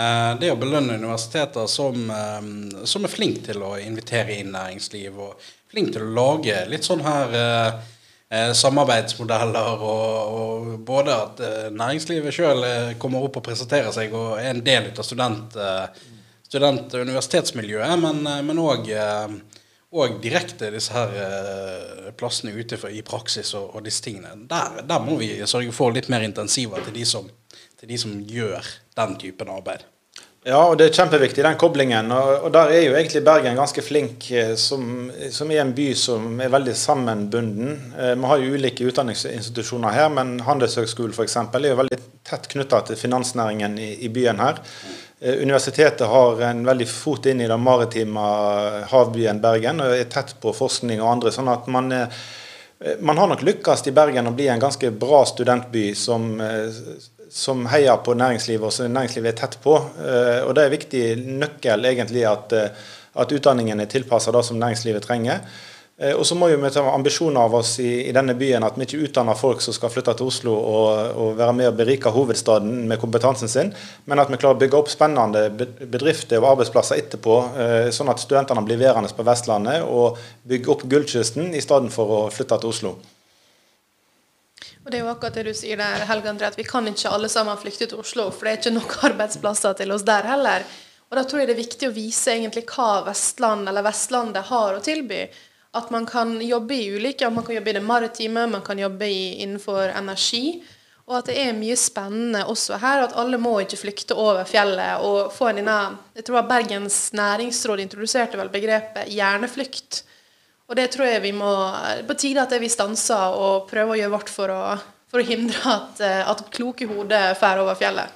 Eh, 0.00 0.34
det 0.40 0.52
å 0.52 0.58
belønne 0.58 0.96
universiteter 0.96 1.66
som, 1.68 2.10
eh, 2.10 2.84
som 2.88 3.04
er 3.04 3.12
flinke 3.12 3.44
til 3.50 3.62
å 3.66 3.74
invitere 3.80 4.38
inn 4.38 4.52
næringsliv, 4.54 5.18
og 5.18 5.48
flinke 5.70 5.96
til 5.96 6.06
å 6.06 6.14
lage 6.16 6.56
litt 6.70 6.86
sånn 6.86 7.02
her 7.04 7.34
eh, 7.40 8.52
samarbeidsmodeller, 8.54 9.82
og, 9.82 10.36
og, 10.40 10.68
både 10.86 11.16
at 11.16 11.40
næringslivet 11.74 12.36
sjøl 12.36 12.62
kommer 13.02 13.26
opp 13.26 13.40
og 13.40 13.46
presenterer 13.48 13.90
seg 13.90 14.14
og 14.14 14.36
er 14.38 14.52
en 14.52 14.62
del 14.62 14.86
av 14.92 15.02
student, 15.02 15.56
student- 16.46 16.94
og 16.94 17.08
universitetsmiljøet, 17.08 17.98
men 17.98 18.62
òg 18.62 18.92
og 19.90 20.20
direkte 20.22 20.70
disse 20.70 20.94
her 20.94 22.14
plassene 22.14 22.54
ute 22.54 22.78
i 22.94 23.02
praksis 23.02 23.50
og, 23.58 23.74
og 23.74 23.82
disse 23.82 24.06
tingene. 24.06 24.46
Der, 24.46 24.78
der, 24.86 25.02
må 25.02 25.18
vi 25.18 25.32
sørge 25.42 25.74
for 25.74 25.90
litt 25.90 26.06
mer 26.06 26.22
intensiver 26.22 26.86
til 26.86 27.00
de 27.00 27.08
som 27.10 27.26
til 27.80 27.90
de 27.90 27.98
som 27.98 28.20
gjør 28.28 28.66
den 29.00 29.16
typen 29.20 29.50
arbeid. 29.52 29.88
Ja, 30.40 30.56
og 30.70 30.78
det 30.80 30.86
er 30.86 30.94
kjempeviktig, 30.96 31.42
den 31.44 31.58
koblingen. 31.60 32.06
Og, 32.16 32.46
og 32.46 32.52
der 32.54 32.70
er 32.72 32.86
jo 32.86 32.94
egentlig 32.96 33.20
Bergen 33.26 33.58
ganske 33.60 33.82
flink, 33.84 34.30
eh, 34.32 34.54
som, 34.56 35.10
som 35.28 35.50
er 35.52 35.60
en 35.60 35.74
by 35.76 35.90
som 35.92 36.40
er 36.40 36.54
veldig 36.54 36.72
sammenbunden. 36.80 37.74
Eh, 37.92 38.14
vi 38.16 38.30
har 38.30 38.40
jo 38.40 38.54
ulike 38.56 38.86
utdanningsinstitusjoner 38.88 39.92
her, 39.92 40.08
men 40.16 40.38
Handelshøgskolen 40.46 41.12
f.eks. 41.12 41.36
er 41.36 41.68
jo 41.68 41.76
veldig 41.82 42.00
tett 42.24 42.48
knytta 42.54 42.80
til 42.88 43.00
finansnæringen 43.02 43.76
i, 43.84 43.90
i, 44.08 44.08
byen 44.08 44.40
her. 44.40 44.64
Eh, 45.20 45.42
universitetet 45.44 46.08
har 46.08 46.40
en 46.48 46.64
veldig 46.72 46.88
fot 46.88 47.28
inn 47.28 47.44
i 47.44 47.52
den 47.52 47.60
maritime 47.60 48.24
havbyen 48.88 49.44
Bergen 49.44 49.84
og 49.84 49.92
er 49.92 50.08
tett 50.08 50.38
på 50.40 50.56
forskning 50.56 51.04
og 51.04 51.18
andre. 51.18 51.36
sånn 51.36 51.52
at 51.52 51.68
man 51.68 51.92
man 53.04 53.18
har 53.20 53.28
nok 53.28 53.42
lykkes 53.44 53.82
i 53.90 53.92
Bergen 53.92 54.30
å 54.30 54.32
bli 54.32 54.46
en 54.48 54.62
ganske 54.62 54.88
bra 54.96 55.18
studentby 55.28 55.90
som, 55.92 56.30
som 57.30 57.64
heier 57.70 57.96
på 58.04 58.14
næringslivet, 58.18 58.66
og 58.66 58.74
som 58.74 58.90
næringslivet 58.90 59.32
er 59.32 59.40
tett 59.44 59.58
på. 59.62 59.76
Eh, 60.02 60.42
og 60.44 60.54
Det 60.54 60.62
er 60.62 60.70
en 60.70 60.78
viktig 60.78 61.02
nøkkel 61.40 61.84
egentlig 61.86 62.24
at, 62.26 62.52
eh, 62.52 62.70
at 63.14 63.32
utdanningen 63.32 63.80
er 63.80 63.86
tilpassa 63.86 64.32
det 64.32 64.44
som 64.44 64.58
næringslivet 64.58 65.02
trenger. 65.02 65.38
Eh, 65.98 66.14
og 66.14 66.24
så 66.26 66.34
må 66.34 66.48
vi 66.48 66.70
ta 66.70 66.82
ambisjoner 66.90 67.40
av 67.40 67.54
oss 67.54 67.78
i, 67.78 68.08
i, 68.08 68.12
denne 68.12 68.34
byen 68.34 68.64
at 68.64 68.74
vi 68.76 68.82
ikke 68.82 69.04
utdanner 69.06 69.38
folk 69.38 69.60
som 69.60 69.72
skal 69.76 69.90
flytte 69.90 70.16
til 70.16 70.26
Oslo 70.26 70.56
og, 70.56 71.14
og, 71.14 71.36
være 71.38 71.52
med 71.52 71.68
og 71.68 71.76
berike 71.76 72.10
hovedstaden 72.10 72.88
med 72.88 72.98
kompetansen 72.98 73.48
sin, 73.48 73.72
men 74.06 74.18
at 74.18 74.30
vi 74.32 74.40
klarer 74.40 74.56
å 74.56 74.60
bygge 74.64 74.80
opp 74.80 74.90
spennende 74.90 75.50
bedrifter 75.86 76.40
og 76.40 76.56
arbeidsplasser 76.56 76.98
etterpå, 76.98 77.38
sånn 77.92 78.10
at 78.10 78.24
studentene 78.24 78.64
blir 78.64 78.80
værende 78.80 79.12
på 79.14 79.28
Vestlandet 79.28 79.84
og 79.84 80.18
bygge 80.48 80.72
opp 80.72 80.88
Gullkysten 80.88 81.54
i 81.54 81.62
stedet 81.62 81.92
for 81.92 82.16
å 82.16 82.28
flytte 82.32 82.58
til 82.58 82.72
Oslo. 82.72 82.96
Og 84.84 84.88
det 84.88 84.98
er 84.98 85.04
jo 85.04 85.10
akkurat 85.12 85.36
det 85.36 85.50
du 85.50 85.56
sier 85.56 85.76
der, 85.76 86.06
Helge 86.08 86.30
André, 86.30 86.48
at 86.48 86.58
Vi 86.58 86.64
kan 86.64 86.86
ikke 86.88 87.12
alle 87.12 87.28
sammen 87.28 87.58
flykte 87.60 87.90
til 87.90 88.00
Oslo, 88.00 88.30
for 88.32 88.46
det 88.46 88.52
er 88.52 88.60
ikke 88.62 88.76
nok 88.78 88.96
arbeidsplasser 89.10 89.76
til 89.76 89.92
oss 89.92 90.06
der 90.08 90.28
heller. 90.30 90.64
Og 91.10 91.16
Da 91.18 91.24
tror 91.24 91.42
jeg 91.42 91.50
det 91.50 91.56
er 91.56 91.64
viktig 91.64 91.88
å 91.90 91.94
vise 91.94 92.32
egentlig 92.32 92.64
hva 92.70 93.04
Vestland 93.08 93.68
eller 93.68 93.84
Vestlandet 93.84 94.48
har 94.48 94.76
å 94.76 94.82
tilby. 94.84 95.24
At 95.76 95.90
man 95.94 96.06
kan 96.06 96.34
jobbe 96.42 96.74
i 96.74 96.90
ulike 96.96 97.28
Man 97.30 97.44
kan 97.46 97.54
jobbe 97.54 97.70
i 97.70 97.78
det 97.78 97.86
maritime, 97.86 98.46
man 98.46 98.62
kan 98.66 98.78
jobbe 98.78 99.08
innenfor 99.44 99.92
energi. 99.94 100.60
Og 101.10 101.16
at 101.18 101.26
det 101.26 101.36
er 101.42 101.56
mye 101.58 101.76
spennende 101.78 102.44
også 102.46 102.78
her. 102.78 103.02
At 103.04 103.16
alle 103.18 103.38
må 103.42 103.56
ikke 103.60 103.80
flykte 103.82 104.14
over 104.14 104.46
fjellet. 104.46 105.02
og 105.02 105.32
få 105.34 105.50
en 105.50 105.60
denne, 105.60 105.98
Jeg 106.14 106.24
tror 106.24 106.46
Bergens 106.46 107.12
næringsråd 107.12 107.80
introduserte 107.80 108.38
vel 108.38 108.48
begrepet 108.48 109.10
hjerneflukt. 109.10 110.04
Og 110.70 110.76
det 110.78 110.86
tror 110.94 111.08
jeg 111.10 111.24
vi 111.24 111.32
må 111.34 111.50
På 112.06 112.14
tide 112.14 112.44
at 112.46 112.52
vi 112.62 112.70
stanser 112.70 113.34
og 113.34 113.66
prøver 113.70 113.96
å 113.96 113.98
gjøre 113.98 114.14
vårt 114.14 114.30
for 114.30 114.54
å, 114.54 114.60
for 115.10 115.22
å 115.22 115.26
hindre 115.26 115.74
at, 115.74 116.04
at 116.30 116.44
kloke 116.54 116.86
hoder 116.86 117.34
drar 117.34 117.64
over 117.64 117.78
fjellet. 117.78 118.14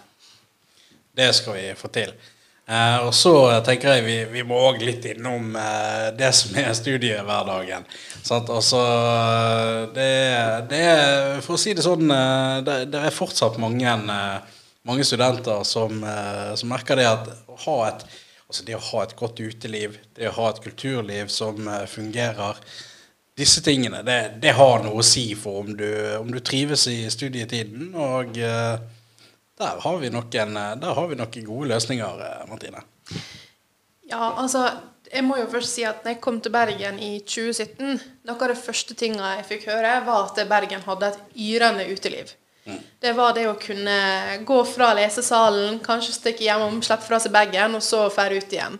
Det 1.14 1.28
skal 1.34 1.58
vi 1.58 1.66
få 1.78 1.90
til. 1.94 2.14
Eh, 2.64 2.98
og 3.04 3.12
så 3.12 3.60
tenker 3.64 3.98
jeg 3.98 4.04
vi, 4.06 4.16
vi 4.38 4.42
må 4.48 4.56
òg 4.70 4.80
litt 4.80 5.04
innom 5.10 5.52
eh, 5.60 6.06
det 6.16 6.30
som 6.32 6.54
er 6.56 6.70
studiehverdagen. 6.72 7.84
Sant? 8.24 8.48
Altså, 8.48 8.80
det, 9.92 10.08
det 10.70 10.80
er, 10.80 11.42
For 11.44 11.58
å 11.58 11.60
si 11.60 11.74
det 11.76 11.84
sånn, 11.84 12.08
eh, 12.08 12.62
det, 12.64 12.78
det 12.94 13.02
er 13.04 13.14
fortsatt 13.14 13.60
mange, 13.60 13.84
eh, 13.84 14.62
mange 14.88 15.04
studenter 15.04 15.60
som, 15.68 16.00
eh, 16.08 16.54
som, 16.56 16.72
merker 16.72 16.98
det 16.98 17.10
at 17.10 17.28
å 17.52 17.58
ha 17.66 17.76
et 17.90 18.06
altså 18.54 18.66
det 18.70 18.76
å 18.78 18.84
ha 18.92 19.02
et 19.02 19.16
godt 19.18 19.40
uteliv, 19.42 19.96
det 20.14 20.28
å 20.30 20.36
ha 20.36 20.50
et 20.52 20.60
kulturliv 20.62 21.30
som 21.34 21.66
eh, 21.66 21.86
fungerer 21.90 22.60
disse 23.34 23.64
tingene, 23.66 24.04
det, 24.06 24.36
det, 24.38 24.52
har 24.54 24.84
noe 24.84 25.02
å 25.02 25.06
si 25.06 25.32
for 25.34 25.64
om 25.64 25.72
du, 25.74 25.88
om 26.20 26.30
du 26.30 26.38
trives 26.38 26.86
i 26.86 27.00
studietiden. 27.10 27.88
Og 27.98 28.38
der 29.58 29.80
har 29.82 29.98
vi 29.98 30.10
noen, 30.14 30.56
eh, 30.56 30.94
har 30.98 31.06
vi 31.10 31.18
noen 31.18 31.46
gode 31.46 31.70
løsninger, 31.72 32.22
eh, 32.28 32.44
Martine. 32.50 32.84
Ja, 34.06 34.34
altså 34.38 34.68
jeg 35.10 35.26
må 35.26 35.36
jo 35.38 35.50
først 35.50 35.74
si 35.74 35.84
at 35.86 36.04
når 36.04 36.14
jeg 36.14 36.22
kom 36.22 36.40
til 36.42 36.54
Bergen 36.54 37.02
i 37.02 37.12
2017, 37.26 38.00
noe 38.26 38.38
av 38.38 38.54
det 38.54 38.60
første 38.60 38.94
tinga 38.98 39.36
jeg 39.36 39.50
fikk 39.50 39.68
høre, 39.70 39.98
var 40.06 40.30
at 40.30 40.40
Bergen 40.50 40.86
hadde 40.86 41.10
et 41.10 41.38
yrende 41.50 41.90
uteliv. 41.90 42.34
Mm. 42.64 42.80
Det 43.00 43.12
var 43.12 43.34
det 43.36 43.44
å 43.48 43.58
kunne 43.60 43.96
gå 44.46 44.58
fra 44.64 44.92
lesesalen, 44.96 45.78
kanskje 45.84 46.16
stikke 46.16 46.46
hjem 46.46 46.64
og 46.64 46.84
slippe 46.84 47.04
fra 47.06 47.20
seg 47.20 47.34
bagen, 47.34 47.76
og 47.76 47.84
så 47.84 48.06
dra 48.08 48.30
ut 48.32 48.52
igjen. 48.56 48.78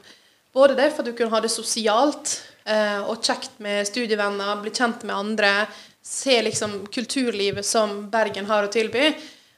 Både 0.55 0.76
det 0.79 0.91
for 0.93 1.03
at 1.03 1.11
du 1.11 1.17
kunne 1.19 1.35
ha 1.35 1.43
det 1.43 1.53
sosialt 1.53 2.38
eh, 2.64 3.00
og 3.03 3.21
kjekt 3.25 3.59
med 3.64 3.85
studievenner, 3.88 4.57
bli 4.62 4.73
kjent 4.73 5.05
med 5.05 5.17
andre, 5.17 5.53
se 6.05 6.38
liksom 6.47 6.85
kulturlivet 6.95 7.67
som 7.67 8.05
Bergen 8.11 8.47
har 8.47 8.67
å 8.67 8.73
tilby. 8.73 9.11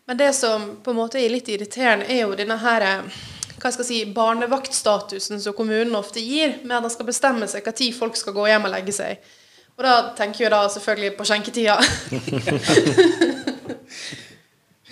Men 0.06 0.18
det 0.18 0.32
som 0.38 0.68
på 0.82 0.92
en 0.94 1.00
måte 1.00 1.18
er 1.20 1.30
litt 1.30 1.48
irriterende, 1.50 2.06
er 2.10 2.24
jo 2.24 2.36
denne 2.38 2.58
her, 2.62 2.86
eh, 2.86 3.22
hva 3.56 3.72
skal 3.72 3.84
jeg 3.84 3.88
si, 3.90 4.02
barnevaktstatusen 4.14 5.42
som 5.42 5.56
kommunen 5.58 5.94
ofte 5.98 6.22
gir, 6.22 6.58
med 6.64 6.78
at 6.78 6.88
de 6.88 6.94
skal 6.94 7.10
bestemme 7.10 7.50
seg 7.50 7.66
når 7.66 7.98
folk 7.98 8.18
skal 8.18 8.36
gå 8.36 8.46
hjem 8.50 8.68
og 8.68 8.74
legge 8.74 8.94
seg. 8.94 9.34
Og 9.76 9.84
da 9.84 9.96
tenker 10.16 10.46
jeg 10.46 10.54
da 10.54 10.62
selvfølgelig 10.72 11.16
på 11.18 11.26
skjenketida. 11.28 11.76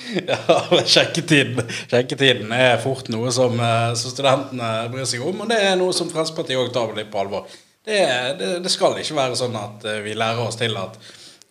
ja, 0.28 0.38
skjenketiden, 0.84 1.60
skjenketiden, 1.88 2.52
er 2.52 2.78
fort 2.82 3.08
noe 3.12 3.32
som, 3.34 3.56
eh, 3.58 3.90
som, 3.98 4.12
studentene 4.12 4.70
bryr 4.92 5.08
seg 5.08 5.24
om, 5.24 5.44
og 5.44 5.50
det 5.50 5.60
er 5.64 5.76
noe 5.80 5.94
som 5.96 6.10
Fremskrittspartiet 6.12 6.60
òg 6.60 6.72
tar 6.74 6.94
litt 6.96 7.10
på 7.12 7.22
alvor. 7.22 7.48
Det, 7.84 8.00
det, 8.40 8.50
det 8.64 8.72
skal 8.72 8.96
ikke 9.00 9.18
være 9.18 9.38
sånn 9.38 9.56
at 9.60 9.84
eh, 9.88 10.02
vi 10.04 10.16
lærer 10.16 10.44
oss 10.46 10.60
til 10.60 10.76
at 10.80 10.98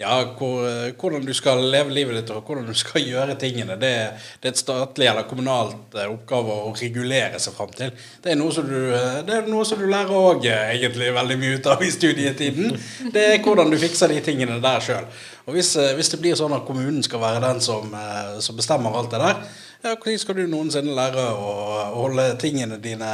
ja, 0.03 0.17
hvor, 0.37 0.67
hvordan 0.99 1.25
du 1.25 1.33
skal 1.35 1.61
leve 1.71 1.93
livet 1.95 2.17
ditt 2.19 2.31
og 2.33 2.43
hvordan 2.45 2.67
du 2.67 2.75
skal 2.77 3.05
gjøre 3.11 3.35
tingene, 3.39 3.77
det, 3.79 3.93
det 4.41 4.49
er 4.49 4.53
et 4.53 4.59
statlig 4.59 5.07
eller 5.09 5.27
kommunalt 5.29 5.95
eh, 5.97 6.09
oppgave 6.11 6.57
å 6.67 6.73
regulere 6.77 7.39
seg 7.41 7.55
fram 7.55 7.71
til. 7.75 7.93
Det 8.23 8.33
er 8.33 8.39
noe 8.39 8.53
som 8.55 8.67
du, 8.67 8.77
eh, 8.95 9.33
noe 9.47 9.65
som 9.67 9.79
du 9.81 9.87
lærer 9.89 10.13
òg 10.13 10.47
eh, 10.49 10.75
egentlig 10.75 11.11
veldig 11.15 11.39
mye 11.41 11.57
ut 11.57 11.71
av 11.73 11.83
i 11.83 11.91
studietiden. 11.93 12.75
Det 13.13 13.25
er 13.29 13.41
hvordan 13.43 13.71
du 13.73 13.79
fikser 13.81 14.13
de 14.13 14.21
tingene 14.25 14.59
der 14.63 14.83
sjøl. 14.83 15.07
Og 15.47 15.57
hvis, 15.57 15.73
hvis, 15.97 16.11
det 16.13 16.21
blir 16.21 16.37
sånn 16.39 16.55
at 16.55 16.63
kommunen 16.67 17.03
skal 17.03 17.19
være 17.23 17.41
den 17.43 17.59
som, 17.63 17.91
som 18.39 18.55
bestemmer 18.55 18.95
alt 18.95 19.11
det 19.11 19.19
der, 19.19 19.41
ja, 19.83 19.97
når 19.99 20.21
skal 20.21 20.37
du 20.37 20.45
noensinne 20.47 20.95
lære 20.95 21.25
å 21.35 21.49
holde 21.97 22.29
tingene 22.39 22.77
dine 22.79 23.09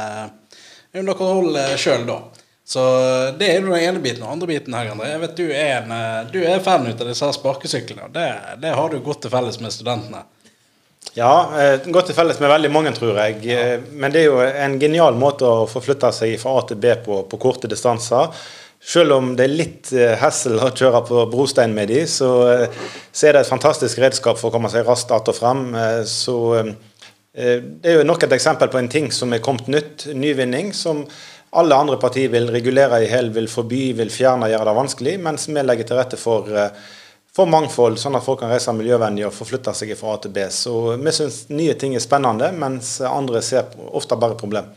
under 0.94 1.18
kontroll 1.18 1.58
sjøl 1.74 2.06
da? 2.06 2.20
Så 2.70 2.82
det 3.38 3.48
er 3.50 3.56
jo 3.58 3.72
den 3.72 3.82
ene 3.82 4.00
biten. 4.02 4.22
Og 4.22 4.30
andre 4.30 4.46
biten 4.52 4.74
her, 4.76 4.92
André, 4.92 5.08
jeg 5.10 5.20
vet 5.24 5.38
du 5.40 5.46
er, 5.48 5.70
en, 5.80 5.94
eh, 5.94 6.18
du 6.30 6.38
er 6.46 6.60
fan 6.62 6.86
ut 6.86 7.00
av 7.02 7.08
disse 7.08 7.30
sparkesyklene. 7.34 8.06
Det, 8.14 8.26
det 8.62 8.76
har 8.78 8.92
du 8.92 9.00
godt 9.02 9.24
til 9.24 9.32
felles 9.32 9.56
med 9.58 9.74
studentene. 9.74 10.20
Ja, 11.16 11.32
eh, 11.58 11.88
godt 11.90 12.12
til 12.12 12.14
felles 12.14 12.38
med 12.38 12.52
veldig 12.52 12.70
mange, 12.70 12.92
tror 12.94 13.18
jeg. 13.18 13.40
Ja. 13.48 13.64
Eh, 13.72 13.88
men 13.90 14.14
det 14.14 14.22
er 14.22 14.28
jo 14.28 14.44
en 14.46 14.76
genial 14.78 15.18
måte 15.18 15.48
å 15.48 15.64
forflytte 15.70 16.12
seg 16.14 16.36
fra 16.38 16.52
A 16.60 16.62
til 16.68 16.78
B 16.78 16.92
på, 17.02 17.24
på 17.32 17.40
korte 17.42 17.70
distanser. 17.72 18.30
Selv 18.92 19.16
om 19.16 19.34
det 19.36 19.48
er 19.48 19.56
litt 19.58 19.90
hessel 20.22 20.62
å 20.62 20.70
kjøre 20.70 21.02
på 21.10 21.24
brostein 21.28 21.74
med 21.76 21.90
de, 21.90 22.04
så, 22.08 22.30
så, 23.10 23.26
er 23.26 23.34
det 23.34 23.42
et 23.42 23.50
fantastisk 23.50 23.98
redskap 24.00 24.38
for 24.40 24.48
å 24.48 24.54
komme 24.54 24.70
seg 24.72 24.86
raskt 24.86 25.10
att 25.12 25.28
og 25.28 25.36
frem. 25.36 25.66
Så 26.08 26.38
det 27.34 27.90
er 27.92 27.98
jo 27.98 28.06
nok 28.08 28.24
et 28.24 28.32
eksempel 28.38 28.72
på 28.72 28.80
en 28.80 28.88
ting 28.88 29.10
som 29.12 29.36
er 29.36 29.44
kommet 29.44 29.68
nytt, 29.68 30.06
nyvinning, 30.16 30.72
som 30.72 31.02
alle 31.50 31.74
andre 31.74 31.96
partier 31.96 32.28
vil 32.28 32.50
regulere 32.50 33.02
i 33.02 33.08
hel, 33.10 33.30
vil 33.34 33.48
forby, 33.50 33.90
vil 33.98 34.10
fjerne, 34.14 34.48
gjøre 34.52 34.68
det 34.68 34.74
vanskelig, 34.76 35.14
mens 35.22 35.48
vi 35.50 35.62
legger 35.64 35.88
til 35.88 35.98
rette 35.98 36.18
for, 36.20 36.46
eh, 36.54 36.70
for 37.34 37.50
mangfold, 37.50 37.98
sånn 37.98 38.16
at 38.16 38.24
folk 38.24 38.40
kan 38.40 38.52
reise 38.52 38.74
miljøvennlig 38.74 39.26
og 39.26 39.34
forflytte 39.34 39.74
seg 39.74 39.96
fra 39.98 40.14
A 40.14 40.20
til 40.22 40.30
B. 40.30 40.46
Så 40.50 40.96
vi 40.96 41.10
syns 41.10 41.48
nye 41.50 41.74
ting 41.74 41.94
er 41.94 42.04
spennende, 42.04 42.52
mens 42.52 43.00
andre 43.00 43.42
ser 43.42 43.66
ofte 43.90 44.16
bare 44.16 44.38
problem. 44.38 44.70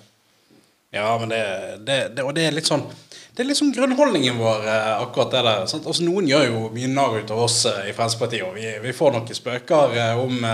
Ja, 0.94 1.18
men 1.18 1.30
det, 1.30 1.44
det, 1.86 2.16
det, 2.16 2.24
og 2.24 2.34
det 2.34 2.48
er 2.48 2.54
litt 2.54 2.70
sånn 2.70 2.86
det 3.34 3.42
er 3.42 3.48
liksom 3.50 3.72
grunnholdningen 3.74 4.38
vår, 4.38 4.68
eh, 4.70 5.02
akkurat 5.02 5.32
det 5.32 5.40
der. 5.42 5.62
Altså, 5.66 6.04
noen 6.06 6.28
gjør 6.30 6.44
jo 6.46 6.68
mye 6.70 6.90
narr 6.90 7.16
ut 7.18 7.32
av 7.34 7.40
oss 7.42 7.64
eh, 7.66 7.90
i 7.90 7.94
Fremskrittspartiet, 7.98 8.46
og 8.46 8.54
vi, 8.54 8.68
vi, 8.82 8.94
får 8.94 9.16
noen 9.16 9.34
spøker 9.34 9.96
om, 10.22 10.46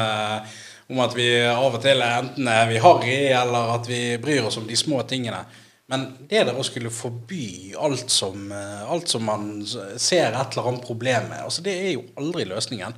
om 0.88 1.02
at 1.04 1.16
vi 1.16 1.28
av 1.44 1.76
og 1.76 1.82
til 1.84 2.00
enten 2.00 2.48
er 2.48 2.70
vi 2.72 2.80
harry, 2.80 3.18
eller 3.36 3.74
at 3.76 3.92
vi 3.92 4.16
bryr 4.24 4.48
oss 4.48 4.56
om 4.62 4.68
de 4.68 4.80
små 4.80 5.04
tingene. 5.04 5.44
Men 5.90 6.06
det 6.30 6.44
der 6.46 6.58
å 6.58 6.66
skulle 6.66 6.92
forby 6.94 7.74
alt 7.74 8.12
som, 8.14 8.52
eh, 8.54 8.92
alt 8.92 9.10
som 9.10 9.26
man 9.26 9.50
ser 9.98 10.30
et 10.30 10.54
eller 10.54 10.68
annet 10.70 10.86
problem 10.86 11.32
med, 11.32 11.42
altså 11.48 11.66
det 11.66 11.74
er 11.74 11.96
jo 11.96 12.06
aldri 12.22 12.46
løsningen. 12.46 12.94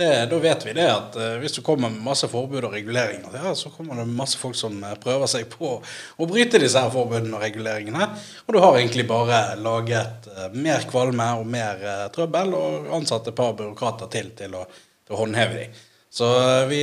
Det, 0.00 0.08
da 0.30 0.38
vet 0.40 0.62
vi 0.64 0.72
det 0.72 0.86
at 0.88 1.16
uh, 1.18 1.34
hvis 1.42 1.58
du 1.58 1.60
kommer 1.60 1.90
med 1.92 2.00
masse 2.00 2.24
forbud 2.30 2.62
og 2.64 2.72
reguleringer, 2.72 3.34
ja, 3.36 3.50
så 3.58 3.68
kommer 3.74 3.98
det 3.98 4.06
masse 4.08 4.38
folk 4.40 4.56
som 4.56 4.78
uh, 4.80 4.94
prøver 5.02 5.28
seg 5.28 5.50
på 5.52 5.74
å 5.82 6.28
bryte 6.30 6.62
disse 6.62 6.80
her 6.80 6.88
forbudene 6.94 7.36
og 7.36 7.44
reguleringene. 7.44 8.06
Og 8.46 8.56
du 8.56 8.60
har 8.64 8.78
egentlig 8.78 9.04
bare 9.10 9.58
laget 9.60 10.30
mer 10.56 10.86
kvalme 10.88 11.26
og 11.42 11.44
mer 11.52 11.84
trøbbel 12.14 12.56
og 12.56 12.88
ansatt 12.96 13.28
et 13.28 13.36
par 13.36 13.52
byråkrater 13.58 14.08
til 14.14 14.32
til 14.38 14.56
å, 14.56 14.64
til 15.04 15.18
å 15.18 15.20
håndheve 15.20 15.58
dem. 15.58 15.78
Så 16.08 16.30
vi, 16.70 16.80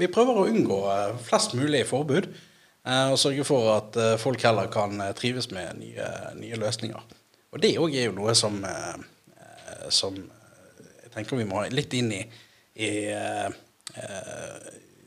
vi, 0.00 0.08
prøver 0.14 0.40
å 0.40 0.48
unngå 0.48 0.80
flest 1.28 1.52
mulig 1.58 1.84
forbud. 1.90 2.30
Eh, 2.86 3.10
og 3.10 3.18
sørge 3.18 3.44
for 3.46 3.72
at 3.74 3.96
eh, 3.98 4.16
folk 4.20 4.42
heller 4.46 4.70
kan 4.70 5.00
eh, 5.02 5.14
trives 5.18 5.50
med 5.50 5.80
nye, 5.80 6.10
nye 6.38 6.58
løsninger. 6.60 7.14
Og 7.54 7.62
det 7.62 7.74
òg 7.82 7.94
er 7.96 8.08
jo 8.08 8.16
noe 8.18 8.34
som, 8.36 8.58
som 9.88 10.16
jeg 10.18 11.12
tenker 11.14 11.38
vi 11.38 11.46
må 11.48 11.62
ha 11.62 11.70
litt 11.72 11.94
inn 11.96 12.10
i, 12.12 12.18
i 12.84 12.90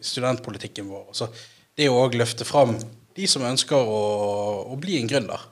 studentpolitikken 0.02 0.88
vår. 0.90 1.12
Så 1.14 1.28
det 1.78 1.92
å 1.92 2.00
òg 2.00 2.18
løfte 2.18 2.48
fram 2.48 2.74
de 3.20 3.28
som 3.30 3.46
ønsker 3.46 3.78
å, 3.78 4.02
å 4.72 4.80
bli 4.82 4.98
en 4.98 5.12
gründer. 5.12 5.46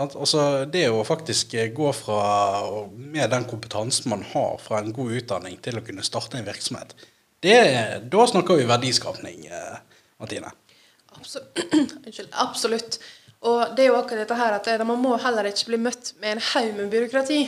Altså 0.00 0.42
det 0.72 0.88
å 0.90 1.06
faktisk 1.06 1.54
gå 1.76 1.92
fra, 1.94 2.22
med 2.90 3.30
den 3.30 3.46
kompetansen 3.46 4.10
man 4.10 4.26
har 4.32 4.58
fra 4.64 4.82
en 4.82 4.90
god 4.96 5.20
utdanning, 5.20 5.60
til 5.62 5.78
å 5.78 5.84
kunne 5.86 6.06
starte 6.06 6.40
en 6.40 6.48
virksomhet, 6.48 6.96
det, 7.46 7.58
da 8.10 8.26
snakker 8.26 8.58
vi 8.58 8.66
verdiskapning, 8.66 9.44
Martine. 10.18 10.50
Absolutt. 11.28 12.34
Absolutt. 12.46 12.98
Og 13.46 13.76
det 13.76 13.84
er 13.84 13.92
jo 13.92 13.98
akkurat 14.00 14.24
dette 14.24 14.38
her 14.38 14.56
at 14.56 14.66
det, 14.66 14.86
man 14.86 15.00
må 15.02 15.14
heller 15.22 15.46
ikke 15.50 15.70
bli 15.70 15.80
møtt 15.82 16.14
med 16.22 16.36
en 16.36 16.44
haug 16.50 16.70
med 16.74 16.90
byråkrati. 16.90 17.42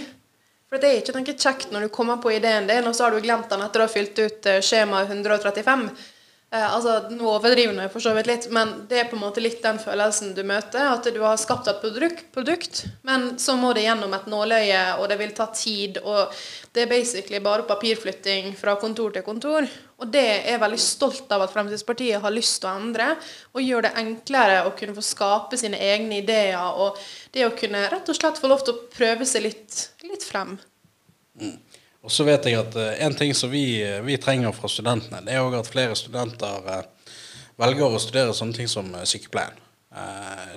For 0.71 0.79
det 0.79 0.91
er 0.91 1.01
ikke 1.01 1.17
noe 1.17 1.35
kjekt 1.35 1.73
når 1.75 1.87
du 1.87 1.95
kommer 1.95 2.21
på 2.23 2.31
ideen 2.31 2.69
din, 2.69 2.87
og 2.87 2.95
så 2.95 3.07
har 3.09 3.15
du 3.15 3.25
glemt 3.25 3.51
den 3.51 3.65
etter 3.65 3.83
å 3.83 3.89
ha 3.89 3.91
fylt 3.91 4.21
ut 4.21 4.47
eh, 4.47 4.61
skjema 4.63 5.03
135. 5.03 5.89
Eh, 6.51 6.75
altså, 6.75 6.97
Nå 7.15 7.29
overdriver 7.31 7.77
jeg 7.79 7.91
for 7.93 8.03
så 8.03 8.11
vidt 8.17 8.27
litt, 8.27 8.49
men 8.51 8.73
det 8.91 8.99
er 8.99 9.11
på 9.11 9.15
en 9.15 9.23
måte 9.23 9.43
litt 9.43 9.61
den 9.63 9.77
følelsen 9.79 10.33
du 10.35 10.41
møter. 10.43 10.83
At 10.97 11.07
du 11.07 11.21
har 11.23 11.39
skapt 11.39 11.69
et 11.71 11.79
produkt, 11.83 12.25
produkt 12.35 12.83
men 13.07 13.37
så 13.39 13.55
må 13.59 13.71
det 13.77 13.85
gjennom 13.85 14.17
et 14.17 14.27
nåløye, 14.31 14.81
og 14.99 15.07
det 15.13 15.21
vil 15.21 15.37
ta 15.37 15.47
tid. 15.55 16.01
Og 16.03 16.35
det 16.75 16.85
er 16.85 16.91
basically 16.91 17.39
bare 17.45 17.69
papirflytting 17.69 18.51
fra 18.59 18.75
kontor 18.83 19.15
til 19.15 19.27
kontor. 19.27 19.69
Og 20.01 20.11
det 20.11 20.27
er 20.27 20.51
jeg 20.57 20.63
veldig 20.65 20.83
stolt 20.83 21.31
av 21.37 21.45
at 21.47 21.55
Fremskrittspartiet 21.55 22.25
har 22.25 22.35
lyst 22.35 22.59
til 22.59 22.73
å 22.73 22.75
endre. 22.81 23.13
Og 23.55 23.63
gjøre 23.63 23.87
det 23.87 24.03
enklere 24.03 24.65
å 24.67 24.75
kunne 24.75 24.97
få 24.97 25.07
skape 25.07 25.61
sine 25.61 25.79
egne 25.79 26.19
ideer. 26.25 26.59
Og 26.59 26.99
det 27.31 27.47
å 27.47 27.55
kunne 27.55 27.87
rett 27.95 28.11
og 28.11 28.19
slett 28.19 28.43
få 28.43 28.51
lov 28.51 28.67
til 28.67 28.75
å 28.75 28.89
prøve 28.91 29.29
seg 29.29 29.47
litt, 29.47 29.85
litt 30.03 30.27
frem. 30.27 30.57
Mm. 31.39 31.61
Og 32.01 32.13
så 32.13 32.25
vet 32.25 32.47
jeg 32.49 32.59
at 32.61 32.77
uh, 32.79 32.93
en 33.05 33.17
ting 33.17 33.35
som 33.37 33.53
vi, 33.53 33.83
vi, 34.07 34.19
trenger 34.21 34.55
fra 34.57 34.71
studentene, 34.73 35.23
det 35.27 35.37
er 35.37 35.57
at 35.59 35.69
flere 35.69 35.97
studenter 35.99 36.69
uh, 36.69 37.17
velger 37.61 37.97
å 37.97 38.01
studere 38.01 38.37
sånne 38.37 38.57
ting 38.57 38.71
som 38.71 38.89
sykepleien. 39.05 39.59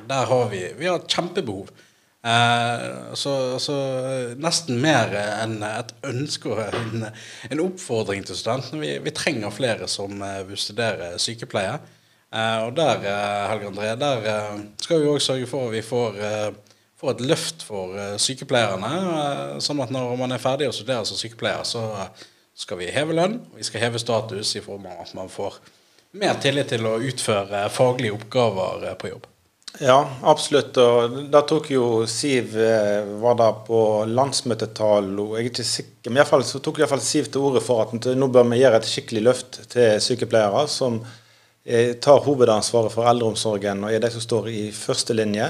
der 0.07 0.27
har 0.29 0.45
vi, 0.51 0.61
vi 0.77 0.85
har 0.87 1.01
et 1.01 1.09
kjempebehov. 1.09 1.71
Så, 3.19 3.31
så, 3.59 3.73
nesten 4.39 4.77
mer 4.79 5.11
enn 5.17 5.57
et 5.67 5.89
ønske 6.07 6.53
og 6.53 6.61
en, 6.63 7.09
en, 7.49 7.63
oppfordring 7.65 8.23
til 8.23 8.37
studentene. 8.39 8.79
Vi, 8.79 8.91
vi 9.03 9.11
trenger 9.11 9.51
flere 9.51 9.89
som 9.91 10.23
vil 10.47 10.61
studere 10.61 11.17
sykepleie. 11.19 11.73
og 12.63 12.71
der, 12.77 13.03
Helge 13.49 13.73
André, 13.73 13.91
der 13.99 14.63
skal 14.79 15.03
vi 15.03 15.11
òg 15.11 15.19
sørge 15.19 15.49
for 15.51 15.67
at 15.67 15.75
vi 15.75 15.83
får 15.83 16.23
få 17.03 17.11
et 17.11 17.23
løft 17.27 17.65
for 17.67 17.97
uh, 17.97 18.15
sykepleierne. 18.21 18.93
Uh, 19.03 19.59
sånn 19.63 19.81
at 19.83 19.91
når 19.93 20.15
man 20.19 20.31
er 20.31 20.41
ferdig 20.41 20.69
å 20.69 20.75
studere 20.75 21.03
som 21.07 21.19
sykepleier, 21.19 21.65
så 21.67 21.83
skal 22.55 22.79
vi 22.79 22.91
heve 22.93 23.15
lønn, 23.17 23.39
vi 23.57 23.65
skal 23.65 23.81
heve 23.87 24.01
status 24.01 24.55
i 24.55 24.63
form 24.63 24.85
av 24.87 25.03
at 25.03 25.13
man 25.17 25.31
får 25.31 25.57
mer 26.21 26.37
tillit 26.41 26.69
til 26.69 26.85
å 26.85 26.99
utføre 27.01 27.65
faglige 27.73 28.13
oppgaver 28.13 28.85
på 29.01 29.09
jobb. 29.09 29.29
Ja, 29.81 29.97
absolutt. 30.29 30.77
Og 30.77 31.15
da 31.33 31.41
tok 31.49 31.71
jo 31.73 31.85
Siv 32.05 32.53
var 32.53 33.39
da 33.39 33.47
på 33.65 33.79
landsmøtetall 34.05 35.09
og 35.17 35.33
jeg 35.33 35.47
er 35.47 35.49
ikke 35.49 35.65
sikker, 35.65 36.13
men 36.13 36.21
i 36.21 36.27
fall, 36.29 36.45
så 36.45 36.61
tok 36.61 36.77
iallfall 36.77 37.01
fall 37.01 37.07
Siv 37.07 37.31
til 37.33 37.47
orde 37.49 37.63
for 37.65 37.81
at 37.81 38.05
nå 38.13 38.29
bør 38.29 38.45
vi 38.51 38.61
gjøre 38.61 38.83
et 38.83 38.91
skikkelig 38.91 39.25
løft 39.25 39.59
til 39.73 39.97
sykepleiere 40.05 40.67
som 40.69 41.01
tar 42.05 42.21
hovedansvaret 42.27 42.93
for 42.93 43.09
eldreomsorgen 43.09 43.87
og 43.87 43.97
er 43.97 44.03
de 44.03 44.13
som 44.13 44.21
står 44.21 44.51
i 44.53 44.63
første 44.77 45.17
linje. 45.17 45.49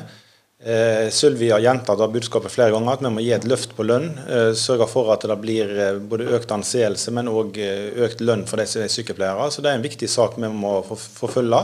Eh, 0.65 1.09
Sylvi 1.11 1.49
har 1.51 1.59
gjentatt 1.59 1.99
budskapet 2.11 2.51
flere 2.51 2.71
ganger 2.71 2.93
at 2.95 3.01
vi 3.03 3.09
må 3.11 3.23
gi 3.23 3.33
et 3.35 3.47
løft 3.51 3.73
på 3.75 3.83
lønn. 3.83 4.13
Eh, 4.23 4.51
sørge 4.55 4.87
for 4.87 5.11
at 5.11 5.25
det 5.27 5.35
blir 5.41 5.67
eh, 5.75 5.97
både 5.99 6.29
økt 6.37 6.53
anseelse, 6.55 7.11
men 7.11 7.27
òg 7.27 7.59
eh, 7.59 7.89
økt 8.05 8.23
lønn 8.23 8.45
for 8.47 8.61
de 8.61 8.67
som 8.71 8.85
er 8.85 8.93
sykepleiere. 8.93 9.49
Så 9.51 9.63
det 9.63 9.73
er 9.73 9.81
en 9.81 9.83
viktig 9.83 10.07
sak 10.07 10.37
vi 10.39 10.47
må 10.47 10.77
forfølge. 10.87 11.59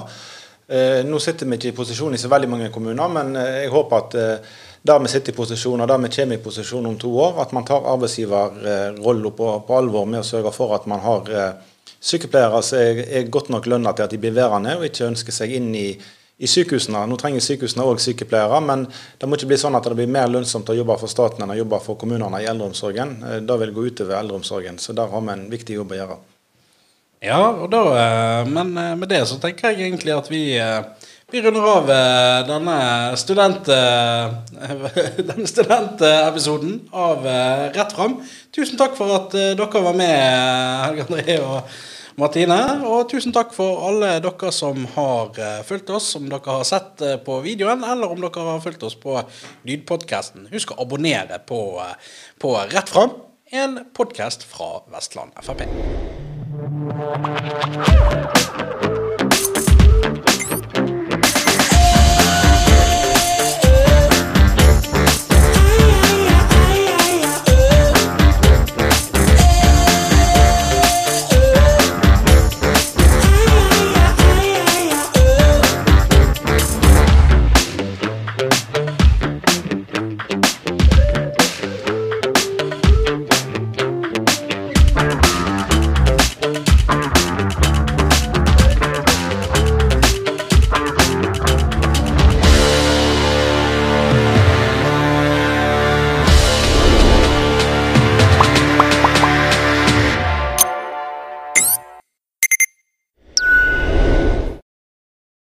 Eh, 0.67 0.99
nå 1.07 1.21
sitter 1.23 1.47
vi 1.47 1.55
ikke 1.55 1.71
i 1.71 1.77
posisjon 1.79 2.17
i 2.17 2.19
så 2.19 2.31
veldig 2.31 2.51
mange 2.51 2.69
kommuner, 2.75 3.15
men 3.15 3.39
eh, 3.39 3.61
jeg 3.63 3.71
håper 3.77 4.03
at 4.03 4.19
der 4.83 4.99
vi 5.05 5.15
sitter 5.15 5.31
i 5.31 5.39
posisjon, 5.39 5.79
og 5.79 5.87
der 5.87 6.03
vi 6.03 6.11
kommer 6.19 6.35
i 6.35 6.43
posisjon 6.43 6.91
om 6.91 6.99
to 6.99 7.15
år, 7.23 7.39
at 7.45 7.55
man 7.55 7.67
tar 7.67 7.87
arbeidsgiverrollen 7.95 9.31
på, 9.31 9.49
på, 9.63 9.79
alvor 9.79 10.11
med 10.11 10.25
å 10.25 10.27
sørge 10.27 10.51
for 10.55 10.75
at 10.75 10.91
man 10.91 10.99
har 11.07 11.35
sykepleiere 11.99 12.63
som 12.63 12.83
er, 12.83 13.05
er 13.07 13.31
godt 13.31 13.51
nok 13.51 13.67
lønna 13.67 13.95
til 13.95 14.07
at 14.07 14.11
de 14.11 14.19
blir 14.19 14.35
værende, 14.35 14.75
og 14.75 14.87
ikke 14.87 15.07
ønsker 15.07 15.35
seg 15.35 15.55
inn 15.55 15.71
i 15.75 15.89
i 16.39 16.48
sykehusene. 16.48 17.01
Nå 17.10 17.17
trenger 17.19 17.43
sykehusene 17.43 17.84
òg 17.84 18.00
sykepleiere, 18.03 18.62
men 18.63 18.86
det 19.19 19.27
må 19.27 19.36
ikke 19.36 19.50
bli 19.51 19.60
sånn 19.60 19.75
at 19.75 19.88
det 19.89 19.98
blir 20.00 20.12
mer 20.12 20.31
lønnsomt 20.31 20.72
å 20.72 20.77
jobbe 20.77 20.96
for 21.01 21.12
staten 21.12 21.43
enn 21.43 21.51
å 21.51 21.60
jobbe 21.60 21.81
for 21.84 22.00
kommunene 22.00 22.39
i 22.39 22.48
eldreomsorgen. 22.48 23.15
Eh, 23.27 23.39
det 23.43 23.60
vil 23.63 23.75
gå 23.75 23.88
utover 23.89 24.19
eldreomsorgen, 24.22 24.79
så 24.79 24.96
der 24.96 25.12
har 25.12 25.25
vi 25.25 25.36
en 25.36 25.50
viktig 25.51 25.79
jobb 25.81 25.91
å 25.91 26.00
gjøre. 26.00 26.19
Ja, 27.28 27.41
og 27.52 27.67
da, 27.73 27.84
eh, 27.99 28.47
men 28.47 28.71
eh, 28.80 28.95
med 28.95 29.12
det 29.12 29.25
så 29.28 29.36
tenker 29.43 29.73
jeg 29.73 29.89
egentlig 29.89 30.15
at 30.15 30.32
vi, 30.32 30.43
vi 31.30 31.43
runder 31.43 31.67
av 31.73 31.91
denne, 32.47 32.80
student, 33.19 33.67
studentepisoden 35.54 36.80
av 36.95 37.28
Rett 37.75 37.99
fram. 37.99 38.21
Tusen 38.56 38.80
takk 38.80 38.95
for 38.97 39.12
at 39.19 39.36
dere 39.36 39.88
var 39.91 39.99
med, 39.99 40.19
Helge 40.88 41.10
André 41.10 41.41
og 41.43 41.80
Martine. 42.19 42.58
Og 42.86 43.08
tusen 43.12 43.34
takk 43.36 43.53
for 43.55 43.82
alle 43.88 44.17
dere 44.23 44.51
som 44.55 44.84
har 44.95 45.32
uh, 45.39 45.62
fulgt 45.67 45.89
oss, 45.95 46.12
om 46.19 46.27
dere 46.32 46.58
har 46.60 46.67
sett 46.67 47.03
uh, 47.05 47.15
på 47.23 47.39
videoen, 47.45 47.84
eller 47.88 48.12
om 48.12 48.19
dere 48.21 48.45
har 48.51 48.62
fulgt 48.63 48.84
oss 48.88 48.97
på 48.99 49.17
lydpodkasten. 49.67 50.49
Husk 50.53 50.75
å 50.75 50.82
abonnere 50.84 51.39
på, 51.49 51.62
uh, 51.79 51.95
på 52.41 52.55
Rett 52.73 52.91
fram, 52.91 53.15
en 53.51 53.79
podkast 53.97 54.45
fra 54.45 54.84
Vestland 54.93 55.32
Frp. 55.41 55.65